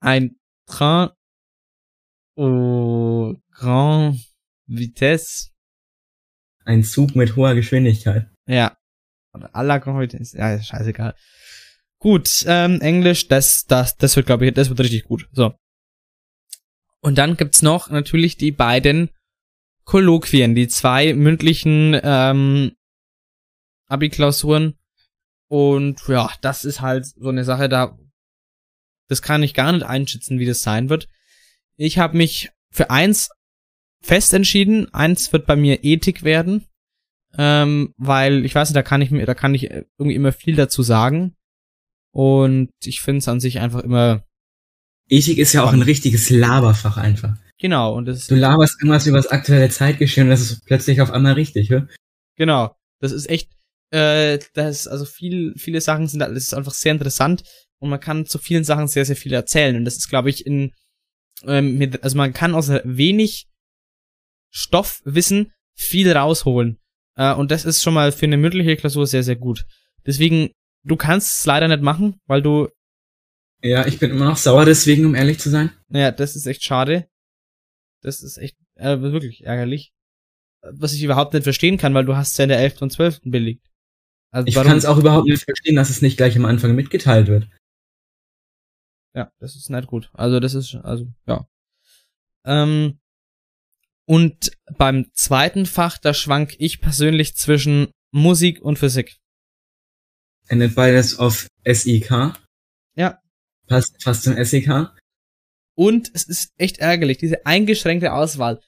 [0.00, 1.10] Ein Train
[2.38, 4.18] au grand
[4.66, 5.50] vitesse.
[6.64, 8.30] Ein Zug mit hoher Geschwindigkeit.
[8.46, 8.78] Ja.
[9.34, 10.38] Oder à la grande vitesse.
[10.38, 11.14] Ja, ist scheißegal.
[11.98, 15.28] Gut, ähm, Englisch, das, das, das wird, glaube ich, das wird richtig gut.
[15.32, 15.52] So.
[17.02, 19.10] Und dann gibt's noch natürlich die beiden
[19.84, 22.72] Kolloquien, die zwei mündlichen ähm,
[23.88, 24.74] Abi-Klausuren.
[25.48, 27.98] Und ja, das ist halt so eine Sache, da
[29.08, 31.06] das kann ich gar nicht einschätzen, wie das sein wird.
[31.76, 33.28] Ich habe mich für eins
[34.00, 34.92] fest entschieden.
[34.94, 36.64] Eins wird bei mir Ethik werden,
[37.36, 40.56] ähm, weil ich weiß nicht, da kann ich mir, da kann ich irgendwie immer viel
[40.56, 41.34] dazu sagen.
[42.10, 44.24] Und ich finde es an sich einfach immer
[45.08, 47.36] Ethik ist ja auch ein richtiges Laberfach einfach.
[47.62, 47.94] Genau.
[47.94, 51.32] Und das Du laberst irgendwas über das aktuelle Zeitgeschehen und das ist plötzlich auf einmal
[51.32, 51.84] richtig, hä?
[52.36, 52.76] Genau.
[53.00, 53.50] Das ist echt,
[53.90, 57.44] äh, das, also viel, viele Sachen sind, das ist einfach sehr interessant
[57.78, 59.76] und man kann zu vielen Sachen sehr, sehr viel erzählen.
[59.76, 60.72] Und das ist, glaube ich, in,
[61.46, 63.46] ähm, mit, also man kann aus wenig
[64.50, 66.78] Stoffwissen viel rausholen.
[67.16, 69.64] Äh, und das ist schon mal für eine mündliche Klausur sehr, sehr gut.
[70.06, 70.50] Deswegen,
[70.84, 72.68] du kannst es leider nicht machen, weil du.
[73.62, 75.70] Ja, ich bin immer noch sauer deswegen, um ehrlich zu sein.
[75.88, 77.06] Naja, das ist echt schade.
[78.02, 79.92] Das ist echt äh, wirklich ärgerlich.
[80.62, 82.82] Was ich überhaupt nicht verstehen kann, weil du hast ja in der 11.
[82.82, 83.20] und 12.
[83.24, 83.68] belegt.
[84.32, 87.28] Also ich kann es auch überhaupt nicht verstehen, dass es nicht gleich am Anfang mitgeteilt
[87.28, 87.48] wird.
[89.14, 90.10] Ja, das ist nicht gut.
[90.14, 91.46] Also das ist, also, ja.
[92.46, 92.98] Ähm,
[94.06, 99.18] und beim zweiten Fach, da schwank ich persönlich zwischen Musik und Physik.
[100.48, 102.34] Endet beides auf SIK?
[102.96, 103.20] Ja.
[103.68, 104.92] Passt fast zum SIK?
[105.82, 108.60] Und es ist echt ärgerlich, diese eingeschränkte Auswahl.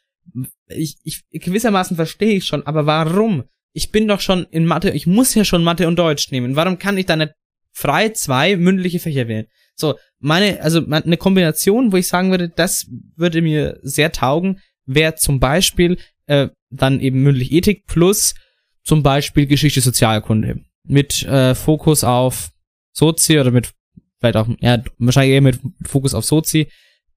[0.66, 3.44] Ich, ich gewissermaßen verstehe ich schon, aber warum?
[3.72, 6.56] Ich bin doch schon in Mathe, ich muss ja schon Mathe und Deutsch nehmen.
[6.56, 7.34] Warum kann ich da nicht
[7.70, 9.46] frei zwei mündliche Fächer wählen?
[9.76, 15.14] So, meine, also eine Kombination, wo ich sagen würde, das würde mir sehr taugen, wäre
[15.14, 18.34] zum Beispiel äh, dann eben mündlich Ethik plus
[18.82, 22.50] zum Beispiel Geschichte Sozialkunde mit äh, Fokus auf
[22.90, 23.72] Sozi oder mit
[24.18, 26.66] vielleicht auch ja wahrscheinlich eher mit Fokus auf Sozi.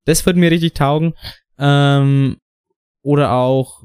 [0.07, 1.13] Das würde mir richtig taugen.
[1.59, 2.37] Ähm,
[3.03, 3.83] oder auch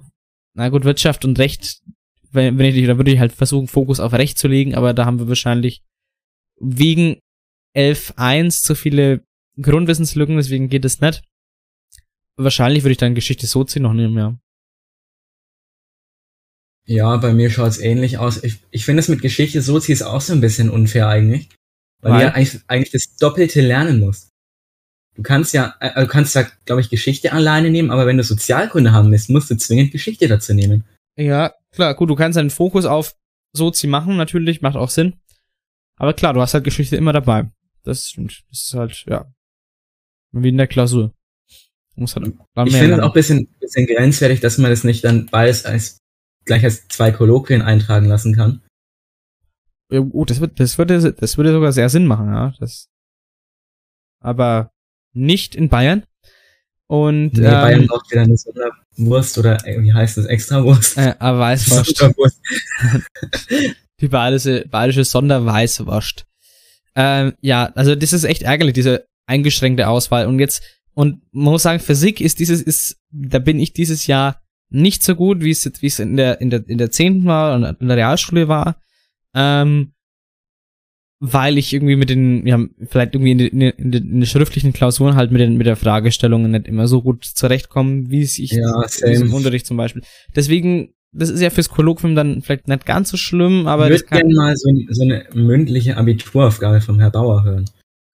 [0.55, 1.83] na gut Wirtschaft und Recht.
[2.31, 5.05] Wenn, wenn ich da würde ich halt versuchen Fokus auf Recht zu legen, aber da
[5.05, 5.83] haben wir wahrscheinlich
[6.61, 7.19] wegen
[7.77, 9.25] 11.1 zu viele
[9.61, 11.23] Grundwissenslücken, deswegen geht es nicht.
[12.37, 14.39] Wahrscheinlich würde ich dann Geschichte Sozi noch nehmen, ja.
[16.87, 18.43] Ja, bei mir schaut's ähnlich aus.
[18.43, 21.49] Ich, ich finde es mit Geschichte Sozi ist auch so ein bisschen unfair eigentlich.
[22.01, 22.19] Weil, weil?
[22.19, 24.32] du ja eigentlich, eigentlich das Doppelte lernen musst.
[25.15, 28.25] Du kannst ja, äh, du kannst ja, glaube ich, Geschichte alleine nehmen, aber wenn du
[28.25, 30.85] Sozialkunde haben willst, musst du zwingend Geschichte dazu nehmen.
[31.17, 33.15] Ja, klar, gut, du kannst einen Fokus auf
[33.55, 35.15] Sozi machen, natürlich, macht auch Sinn.
[35.97, 37.51] Aber klar, du hast halt Geschichte immer dabei.
[37.83, 38.43] Das stimmt.
[38.51, 39.31] Das ist halt, ja.
[40.33, 41.13] Wie in der Klausur.
[41.95, 42.27] Muss halt
[42.67, 45.99] ich finde es auch ein bisschen, bisschen grenzwertig, dass man das nicht dann beides als
[46.47, 48.63] gleich als zwei Kolloquien eintragen lassen kann.
[49.91, 52.55] Ja, gut, das, wird, das, würde, das würde sogar sehr Sinn machen, ja.
[52.59, 52.89] Das,
[54.21, 54.73] aber
[55.13, 56.05] nicht in Bayern.
[56.87, 60.99] Und, nee, ähm, Bayern braucht wieder eine Sonderwurst oder äh, wie heißt das, Extrawurst?
[60.99, 62.05] Äh, aber Weißwurst.
[64.01, 66.27] Die bayerische, bayerische Sonderweißwurst.
[66.95, 70.27] Ähm, ja, also das ist echt ärgerlich, diese eingeschränkte Auswahl.
[70.27, 70.63] Und jetzt
[70.95, 75.15] und man muss sagen, Physik ist dieses, ist, da bin ich dieses Jahr nicht so
[75.15, 77.89] gut, wie es, wie es in der, in der, in der zehnten war und in
[77.89, 78.77] der Realschule war.
[79.35, 79.93] Ähm,
[81.25, 84.73] weil ich irgendwie mit den, ja, vielleicht irgendwie in, den, in, den, in den schriftlichen
[84.73, 88.51] Klausuren halt mit, den, mit der Fragestellung nicht immer so gut zurechtkomme, wie es ich
[88.51, 90.03] ja, im Unterricht zum Beispiel.
[90.35, 93.85] Deswegen, das ist ja fürs Kolloquium dann vielleicht nicht ganz so schlimm, aber.
[93.85, 97.71] Ich würde gerne mal so, so eine mündliche Abituraufgabe vom Herr Bauer hören.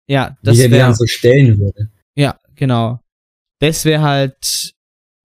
[0.08, 0.70] Ja, das wäre.
[0.70, 1.90] Wie er so stellen würde.
[2.16, 3.00] Ja, genau.
[3.60, 4.72] Das wäre halt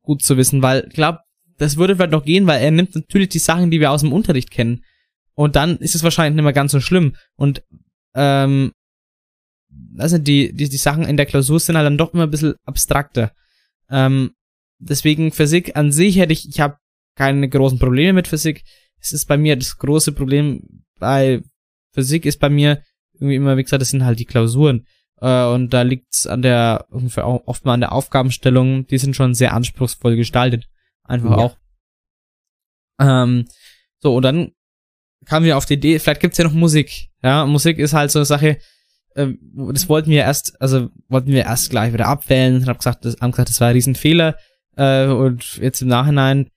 [0.01, 1.19] gut zu wissen, weil ich glaube,
[1.57, 4.11] das würde vielleicht noch gehen, weil er nimmt natürlich die Sachen, die wir aus dem
[4.11, 4.81] Unterricht kennen.
[5.39, 7.15] Und dann ist es wahrscheinlich nicht mehr ganz so schlimm.
[7.35, 7.63] Und
[8.13, 8.73] ähm,
[9.97, 12.55] also die, die, die Sachen in der Klausur sind halt dann doch immer ein bisschen
[12.65, 13.31] abstrakter.
[13.89, 14.31] Ähm,
[14.79, 16.75] deswegen Physik an sich hätte ich, ich habe
[17.15, 18.65] keine großen Probleme mit Physik.
[18.99, 21.41] Es ist bei mir das große Problem bei
[21.93, 22.83] Physik ist bei mir
[23.13, 24.87] irgendwie immer, wie gesagt, das sind halt die Klausuren.
[25.21, 29.53] Äh, und da liegt's an der, oft mal an der Aufgabenstellung, die sind schon sehr
[29.53, 30.67] anspruchsvoll gestaltet.
[31.05, 31.37] Einfach ja.
[31.37, 31.57] auch.
[32.99, 33.47] Ähm,
[33.99, 34.51] so, und dann
[35.29, 37.09] kamen wir auf die Idee, vielleicht gibt's ja noch Musik.
[37.21, 38.57] Ja, Musik ist halt so eine Sache,
[39.15, 39.27] äh,
[39.71, 43.15] das wollten wir erst, also wollten wir erst gleich wieder abwählen und haben gesagt, das,
[43.21, 44.37] haben gesagt, das war ein Riesenfehler.
[44.75, 46.47] Äh, und jetzt im Nachhinein,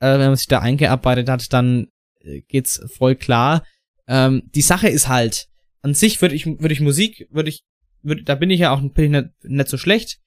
[0.00, 1.86] äh, wenn man sich da eingearbeitet hat, dann
[2.20, 3.64] äh, geht's voll klar.
[4.08, 5.46] Ähm, die Sache ist halt,
[5.82, 7.62] an sich würde ich, würde ich Musik, würde ich
[8.02, 10.18] würd, da bin ich ja auch bin ich nicht, nicht so schlecht.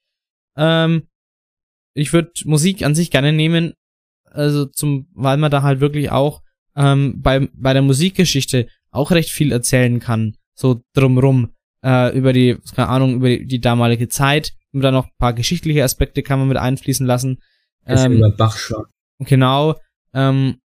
[0.55, 1.07] Ähm,
[1.93, 3.73] ich würde Musik an sich gerne nehmen,
[4.23, 6.41] also zum, weil man da halt wirklich auch
[6.75, 11.51] ähm, bei, bei der Musikgeschichte auch recht viel erzählen kann, so drumrum,
[11.83, 15.33] äh, über die, keine Ahnung, über die, die damalige Zeit, und dann noch ein paar
[15.33, 17.41] geschichtliche Aspekte kann man mit einfließen lassen.
[17.85, 18.85] Ähm, über Bach schon.
[19.19, 19.79] Genau,
[20.13, 20.59] ähm,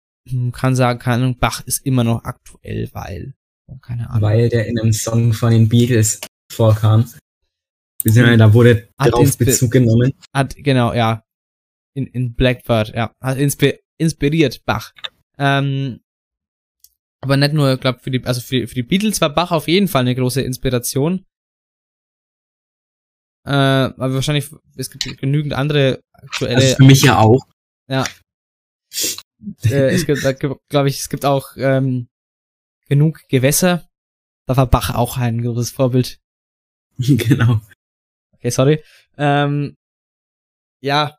[0.52, 3.34] kann sagen, keine Ahnung, Bach ist immer noch aktuell, weil,
[3.82, 4.22] keine Ahnung.
[4.22, 6.20] Weil der in einem Song von den Beatles
[6.52, 7.10] vorkam.
[8.02, 10.12] Beziehungsweise da wurde hat darauf Bezug genommen.
[10.32, 11.22] Hat, genau, ja.
[11.94, 13.12] In, in Blackbird, ja.
[13.20, 14.92] Hat inspi inspiriert Bach.
[15.38, 16.00] Ähm,
[17.20, 19.88] aber nicht nur, glaube für die, also für, für die Beatles war Bach auf jeden
[19.88, 21.24] Fall eine große Inspiration.
[23.44, 26.56] Äh, aber wahrscheinlich, es gibt genügend andere aktuelle.
[26.56, 27.46] Also für mich ja auch.
[27.88, 28.04] Ja.
[29.64, 30.22] äh, es gibt,
[30.68, 32.08] glaube ich, es gibt auch ähm,
[32.88, 33.86] genug Gewässer.
[34.46, 36.18] Da war Bach auch ein großes Vorbild.
[36.98, 37.60] genau.
[38.34, 38.82] Okay, sorry.
[39.16, 39.76] Ähm,
[40.80, 41.18] ja.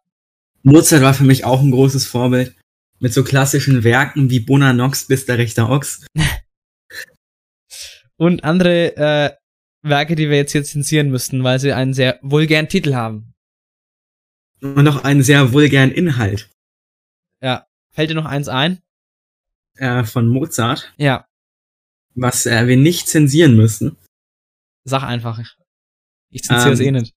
[0.63, 2.56] Mozart war für mich auch ein großes Vorbild.
[2.99, 6.05] Mit so klassischen Werken wie Bona Nox bis der rechte Ochs.
[8.17, 9.35] und andere äh,
[9.83, 13.33] Werke, die wir jetzt hier zensieren müssten, weil sie einen sehr vulgären Titel haben.
[14.61, 16.49] Und noch einen sehr vulgären Inhalt.
[17.41, 17.67] Ja.
[17.91, 18.79] Fällt dir noch eins ein?
[19.75, 20.93] Äh, von Mozart.
[20.97, 21.25] Ja.
[22.15, 23.97] Was äh, wir nicht zensieren müssen.
[24.83, 25.39] Sag einfach.
[26.31, 27.13] Ich zensiere es Ähm, eh nicht.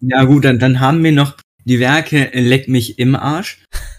[0.00, 3.64] Ja gut, dann, dann haben wir noch die Werke Leck mich im Arsch.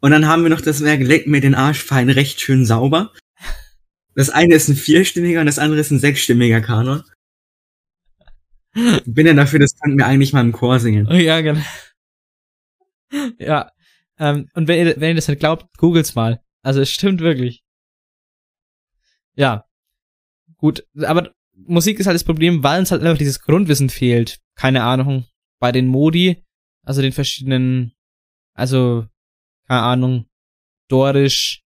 [0.00, 3.12] Und dann haben wir noch das Werk Leck mir den Arsch fein recht schön sauber.
[4.14, 7.02] Das eine ist ein vierstimmiger und das andere ist ein sechsstimmiger Kanon.
[9.06, 11.08] Bin ja dafür, das könnten wir eigentlich mal im Chor singen.
[11.08, 11.60] Oh, ja, genau.
[13.38, 13.70] ja.
[14.18, 16.42] Ähm, und wenn ihr, wenn ihr das nicht glaubt, googelt's mal.
[16.62, 17.62] Also es stimmt wirklich.
[19.34, 19.64] Ja.
[20.56, 24.40] Gut, aber Musik ist halt das Problem, weil uns halt einfach dieses Grundwissen fehlt.
[24.56, 25.26] Keine Ahnung.
[25.60, 26.44] Bei den Modi,
[26.84, 27.92] also den verschiedenen,
[28.54, 29.06] also,
[29.68, 30.26] keine Ahnung,
[30.88, 31.62] Dorisch,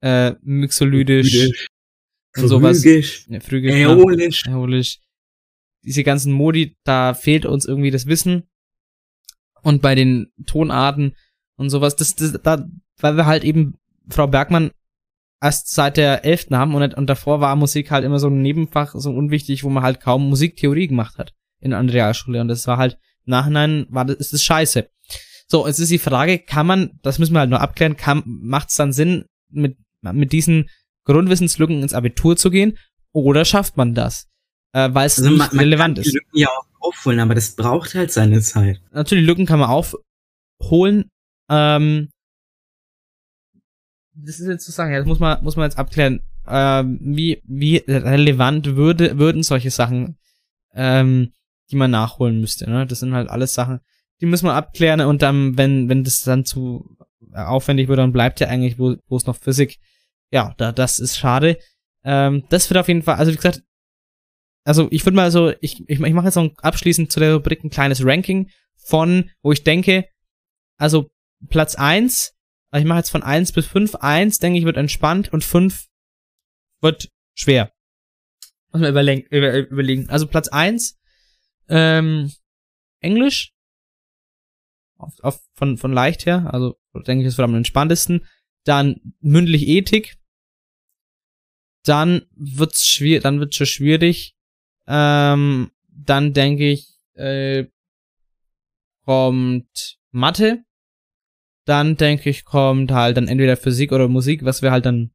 [0.00, 1.66] äh, Mixolydisch
[2.36, 2.82] und sowas.
[2.82, 4.46] Phrygisch, Ja, Phrygisch, Äolisch.
[4.46, 5.00] Äolisch.
[5.82, 8.44] Diese ganzen Modi, da fehlt uns irgendwie das Wissen.
[9.62, 11.16] Und bei den Tonarten
[11.56, 12.68] und sowas, das, das, da,
[12.98, 13.74] weil wir halt eben
[14.08, 14.70] Frau Bergmann
[15.40, 16.48] erst seit der 11.
[16.52, 19.82] haben und, und davor war Musik halt immer so ein Nebenfach, so unwichtig, wo man
[19.82, 22.40] halt kaum Musiktheorie gemacht hat in einer Realschule.
[22.40, 24.88] Und das war halt, im Nachhinein war das, ist das scheiße.
[25.48, 28.70] So, jetzt ist die Frage, kann man, das müssen wir halt nur abklären, kann, macht
[28.70, 30.68] es dann Sinn, mit, mit diesen
[31.04, 32.76] Grundwissenslücken ins Abitur zu gehen?
[33.12, 34.28] Oder schafft man das?
[34.72, 36.14] Äh, weil es Also nicht man, man relevant kann die ist.
[36.14, 38.80] Lücken ja auch aufholen, aber das braucht halt seine Zeit.
[38.90, 41.10] Natürlich, Lücken kann man aufholen.
[41.48, 42.10] Ähm,
[44.14, 46.20] das ist jetzt zu sagen, ja, das muss man, muss man jetzt abklären.
[46.48, 50.16] Ähm, wie, wie relevant würde, würden solche Sachen,
[50.74, 51.32] ähm,
[51.70, 52.86] die man nachholen müsste, ne?
[52.86, 53.80] Das sind halt alles Sachen,
[54.20, 56.96] die müssen wir abklären und dann, wenn, wenn das dann zu
[57.34, 59.78] aufwendig wird, dann bleibt ja eigentlich, wo, es noch Physik.
[60.30, 61.58] Ja, da, das ist schade.
[62.02, 63.62] Ähm, das wird auf jeden Fall, also wie gesagt,
[64.64, 67.62] also ich würde mal so, ich, ich, ich mache jetzt noch abschließend zu der Rubrik
[67.62, 70.06] ein kleines Ranking von, wo ich denke,
[70.78, 71.10] also
[71.48, 72.36] Platz eins
[72.76, 75.86] also ich mache jetzt von eins bis fünf eins denke ich, wird entspannt und fünf
[76.80, 77.72] wird schwer.
[78.70, 80.10] Muss man überlegen, über, überlegen.
[80.10, 80.98] Also Platz eins
[81.68, 82.30] ähm,
[83.00, 83.54] Englisch,
[84.96, 88.26] auf, auf, von, von leicht her, also denke ich, ist am entspanntesten.
[88.64, 90.16] Dann mündlich Ethik,
[91.84, 94.34] dann wird's schwierig, dann wird's schon schwierig.
[94.86, 97.66] Ähm, dann denke ich, äh,
[99.04, 100.64] kommt Mathe.
[101.64, 105.12] Dann denke ich, kommt halt dann entweder Physik oder Musik, was wir halt dann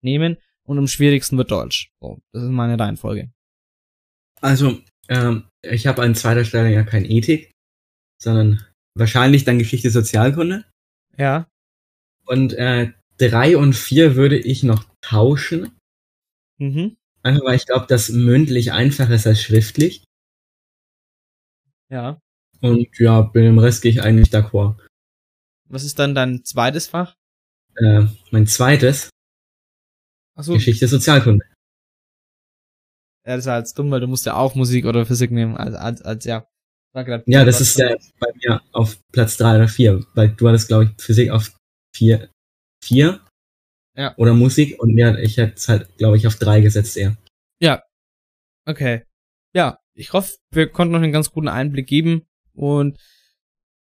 [0.00, 0.36] nehmen.
[0.64, 1.92] Und am schwierigsten wird Deutsch.
[2.00, 3.32] So, das ist meine Reihenfolge.
[4.40, 7.52] Also, ähm, ich habe an zweiter Stelle ja kein Ethik,
[8.18, 10.64] sondern wahrscheinlich dann Geschichte Sozialkunde.
[11.16, 11.48] Ja.
[12.26, 15.76] Und äh, drei und vier würde ich noch tauschen.
[16.58, 16.96] Mhm.
[17.22, 20.04] Einfach weil ich glaube, dass mündlich einfacher ist als schriftlich.
[21.90, 22.20] Ja.
[22.60, 24.80] Und ja, mit dem Rest gehe ich eigentlich d'accord.
[25.68, 27.14] Was ist dann dein zweites Fach?
[27.76, 29.10] Äh, mein zweites,
[30.34, 31.44] Achso, Geschichte Sozialkunde.
[33.26, 35.74] ja, das war jetzt dumm, weil du musst ja auch Musik oder Physik nehmen, als,
[35.74, 36.46] als, als ja.
[37.26, 40.84] Ja, das ist äh, bei mir auf Platz drei oder vier, weil du hattest, glaube
[40.84, 41.50] ich, Physik auf
[41.96, 42.28] vier,
[42.84, 43.20] vier
[43.96, 44.14] Ja.
[44.16, 47.16] oder Musik und ja, ich hätte es halt, glaube ich, auf drei gesetzt eher.
[47.60, 47.82] Ja.
[48.66, 49.02] Okay.
[49.54, 52.98] Ja, ich hoffe, wir konnten noch einen ganz guten Einblick geben und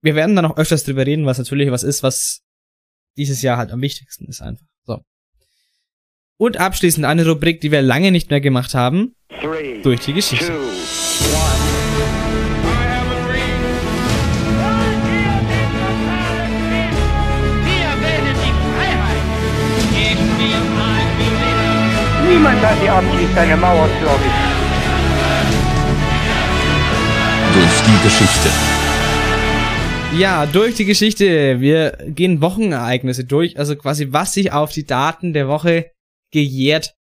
[0.03, 2.41] wir werden dann auch öfters drüber reden, was natürlich was ist, was
[3.17, 4.67] dieses Jahr halt am wichtigsten ist einfach.
[4.87, 5.03] So.
[6.39, 9.15] Und abschließend eine Rubrik, die wir lange nicht mehr gemacht haben.
[9.83, 10.53] durch die Geschichte.
[10.53, 10.68] Niemand
[22.83, 24.59] die Absicht, eine Mauer zu errichten.
[27.55, 28.51] Durch die Geschichte.
[30.17, 31.61] Ja, durch die Geschichte.
[31.61, 35.91] Wir gehen Wochenereignisse durch, also quasi was sich auf die Daten der Woche
[36.31, 36.95] gejährt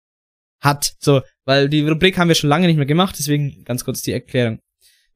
[0.61, 0.95] hat.
[0.99, 4.13] So, weil die Rubrik haben wir schon lange nicht mehr gemacht, deswegen ganz kurz die
[4.13, 4.59] Erklärung.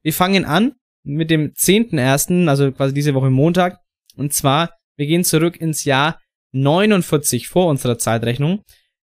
[0.01, 0.73] Wir fangen an
[1.03, 3.79] mit dem 10.01., also quasi diese Woche Montag.
[4.15, 6.19] Und zwar, wir gehen zurück ins Jahr
[6.51, 8.63] 49 vor unserer Zeitrechnung.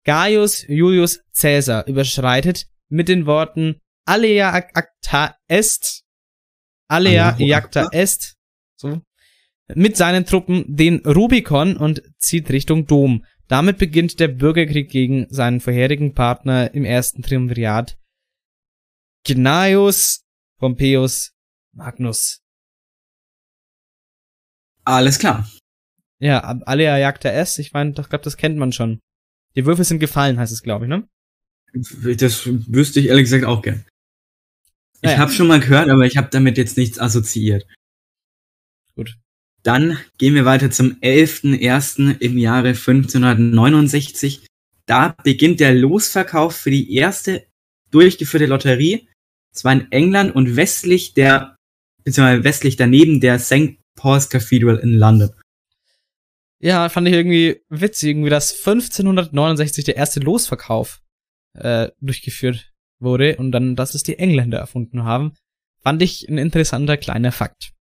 [0.05, 6.05] Gaius Julius Caesar überschreitet mit den Worten Alea acta est,
[6.89, 8.37] Alea iacta est,
[8.77, 9.01] so,
[9.75, 13.25] mit seinen Truppen den Rubikon und zieht Richtung Dom.
[13.49, 17.99] Damit beginnt der Bürgerkrieg gegen seinen vorherigen Partner im ersten Triumvirat,
[19.27, 20.23] Gnaeus
[20.59, 21.33] Pompeius
[21.73, 22.41] Magnus.
[24.85, 25.49] Alles klar.
[26.19, 29.01] Ja, Alea Jagda S, ich meine, ich glaube, das kennt man schon.
[29.57, 31.07] Die Würfel sind gefallen, heißt es, glaube ich, ne?
[31.73, 33.85] Das wüsste ich ehrlich gesagt auch gern.
[34.97, 35.19] Ich Naja.
[35.19, 37.67] habe schon mal gehört, aber ich habe damit jetzt nichts assoziiert.
[38.95, 39.17] Gut.
[39.63, 42.21] Dann gehen wir weiter zum 11.01.
[42.21, 44.47] im Jahre 1569.
[44.87, 47.47] Da beginnt der Losverkauf für die erste
[47.91, 49.09] durchgeführte Lotterie.
[49.55, 51.57] Es war in England und westlich der,
[52.05, 53.79] beziehungsweise westlich daneben der St.
[53.97, 55.31] Paul's Cathedral in London.
[56.65, 61.03] Ja, fand ich irgendwie witzig, irgendwie, dass 1569 der erste Losverkauf
[61.53, 65.35] äh, durchgeführt wurde und dann, dass es die Engländer erfunden haben.
[65.83, 67.75] Fand ich ein interessanter kleiner Fakt.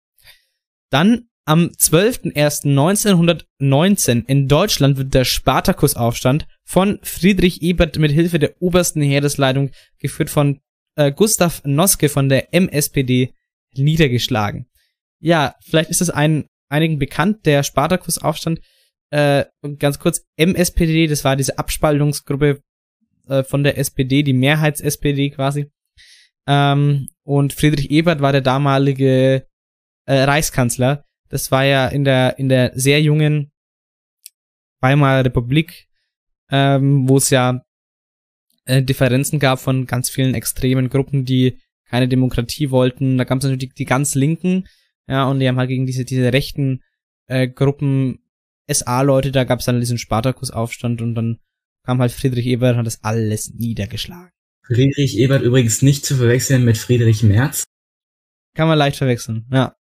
[0.90, 9.04] Dann am 12.01.1919 in Deutschland wird der Spartakusaufstand von Friedrich Ebert mit Hilfe der obersten
[9.04, 9.70] Heeresleitung,
[10.00, 10.60] geführt von
[10.96, 13.32] äh, Gustav Noske von der MSPD,
[13.76, 14.66] niedergeschlagen.
[15.20, 18.62] Ja, vielleicht ist es ein, einigen bekannt, der Spartakusaufstand.
[19.10, 19.46] Äh,
[19.78, 22.62] ganz kurz, MSPD, das war diese Abspaltungsgruppe
[23.28, 25.70] äh, von der SPD, die Mehrheits-SPD quasi.
[26.48, 29.46] Ähm, und Friedrich Ebert war der damalige
[30.06, 31.06] äh, Reichskanzler.
[31.30, 33.52] Das war ja in der, in der sehr jungen
[34.82, 35.88] Weimarer Republik,
[36.50, 37.64] ähm, wo es ja
[38.66, 43.18] äh, Differenzen gab von ganz vielen extremen Gruppen, die keine Demokratie wollten.
[43.18, 44.68] Da gab es natürlich die, die ganz Linken,
[45.08, 46.84] ja, und die haben halt gegen diese, diese rechten
[47.28, 48.20] äh, Gruppen
[48.70, 51.40] SA-Leute, da gab es dann diesen Spartakusaufstand und dann
[51.86, 54.32] kam halt Friedrich Ebert und hat das alles niedergeschlagen.
[54.66, 57.64] Friedrich Ebert übrigens nicht zu verwechseln mit Friedrich Merz.
[58.56, 59.76] Kann man leicht verwechseln, ja.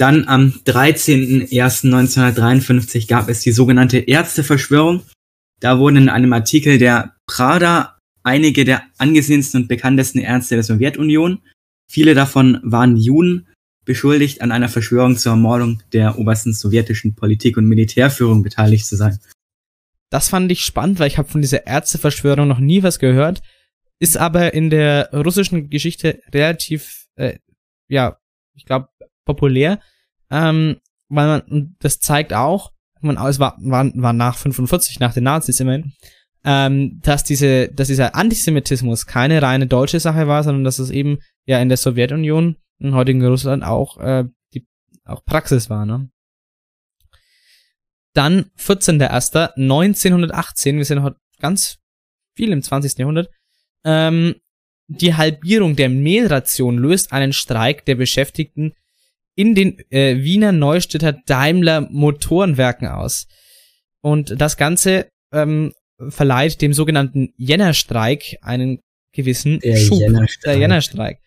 [0.00, 5.02] Dann am 13.01.1953 gab es die sogenannte Ärzteverschwörung.
[5.60, 11.42] Da wurden in einem Artikel der Prada einige der angesehensten und bekanntesten Ärzte der Sowjetunion,
[11.90, 13.48] viele davon waren Juden,
[13.84, 19.18] beschuldigt, an einer Verschwörung zur Ermordung der obersten sowjetischen Politik- und Militärführung beteiligt zu sein.
[20.10, 23.42] Das fand ich spannend, weil ich habe von dieser Ärzteverschwörung noch nie was gehört.
[23.98, 27.38] Ist aber in der russischen Geschichte relativ, äh,
[27.88, 28.18] ja,
[28.54, 28.88] ich glaube,
[29.24, 29.80] populär.
[30.30, 30.76] Ähm,
[31.08, 35.58] weil man, das zeigt auch, man, es war, war, war nach 45, nach den Nazis
[35.58, 35.92] immerhin,
[36.44, 41.18] ähm, dass diese, dass dieser Antisemitismus keine reine deutsche Sache war, sondern dass es eben
[41.44, 44.24] ja in der Sowjetunion, im heutigen Russland auch, äh,
[44.54, 44.66] die,
[45.04, 46.08] auch Praxis war, ne?
[48.12, 51.78] Dann 14.01.1918, wir sind heute ganz
[52.34, 52.98] viel im 20.
[52.98, 53.30] Jahrhundert,
[53.84, 54.34] ähm,
[54.88, 58.72] die Halbierung der Mehlration löst einen Streik der Beschäftigten
[59.36, 63.28] in den äh, Wiener Neustädter Daimler Motorenwerken aus.
[64.00, 65.72] Und das Ganze ähm,
[66.08, 68.80] verleiht dem sogenannten Jännerstreik einen
[69.12, 70.00] gewissen Der Schub.
[70.00, 70.44] Jännerstreik.
[70.44, 71.18] Der Jännerstreik.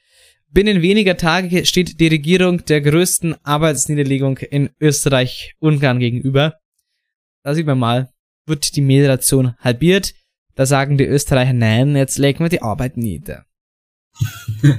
[0.51, 6.59] Binnen weniger Tage steht die Regierung der größten Arbeitsniederlegung in Österreich-Ungarn gegenüber.
[7.43, 8.09] Da sieht man mal,
[8.45, 10.13] wird die Mehlration halbiert.
[10.55, 13.45] Da sagen die Österreicher, nein, jetzt legen wir die Arbeit nieder.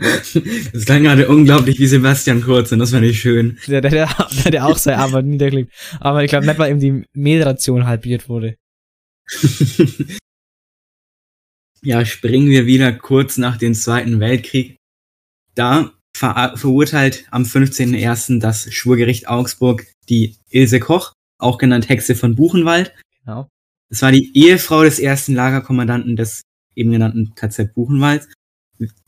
[0.73, 3.59] Das klang gerade unglaublich wie Sebastian Kurz und das fand ich schön.
[3.67, 4.09] Der, der, der,
[4.45, 5.73] der, der auch seine Arbeit niedergelegt.
[6.01, 8.57] Aber ich glaube nicht, weil ihm die Mehlration halbiert wurde.
[11.85, 14.77] Ja, springen wir wieder kurz nach dem Zweiten Weltkrieg.
[15.55, 18.41] Da ver verurteilt am 15.01.
[18.41, 22.95] das Schwurgericht Augsburg die Ilse Koch, auch genannt Hexe von Buchenwald.
[23.21, 23.49] Genau.
[23.91, 26.41] Das war die Ehefrau des ersten Lagerkommandanten des
[26.75, 28.29] eben genannten KZ Buchenwald.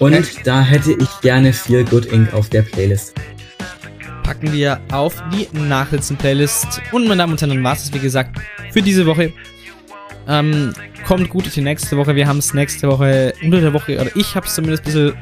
[0.00, 0.24] Und Okay.
[0.44, 2.34] da hätte ich gerne Feel Good Inc.
[2.34, 3.14] auf der Playlist.
[4.32, 6.80] Packen wir auf die Nachrichten-Playlist.
[6.90, 8.40] Und meine Damen und Herren, dann war es wie gesagt
[8.72, 9.30] für diese Woche.
[10.26, 10.72] Ähm,
[11.06, 12.16] kommt gut durch die nächste Woche.
[12.16, 15.12] Wir haben es nächste Woche unter der Woche, oder ich habe es zumindest ein bisschen,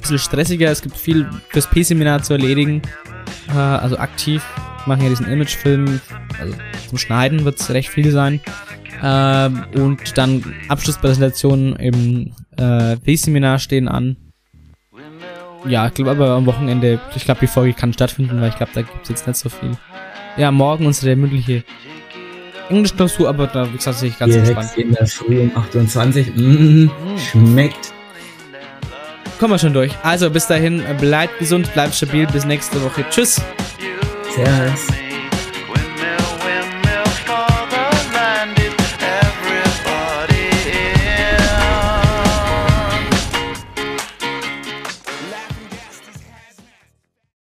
[0.00, 0.70] bisschen stressiger.
[0.70, 2.80] Es gibt viel fürs P-Seminar zu erledigen.
[3.50, 4.42] Äh, also aktiv
[4.86, 6.00] Wir machen ja diesen Imagefilm.
[6.40, 6.54] Also
[6.88, 8.40] zum Schneiden wird es recht viel sein.
[9.02, 14.16] Ähm, und dann Abschlusspräsentationen im äh, P-Seminar stehen an.
[15.66, 18.72] Ja, ich glaube aber am Wochenende, ich glaube die Folge kann stattfinden, weil ich glaube,
[18.74, 19.72] da gibt es jetzt nicht so viel.
[20.36, 21.64] Ja, morgen unsere mündliche
[22.70, 24.70] Englischklausur, aber da, wie gesagt, sehe ich ganz entspannt.
[24.76, 26.36] Direkt in der Früh um 28.
[26.36, 26.88] Mm,
[27.18, 27.92] schmeckt.
[29.38, 29.92] Kommen wir schon durch.
[30.02, 33.04] Also bis dahin, bleibt gesund, bleibt stabil, bis nächste Woche.
[33.10, 33.40] Tschüss!
[34.34, 35.09] Servus.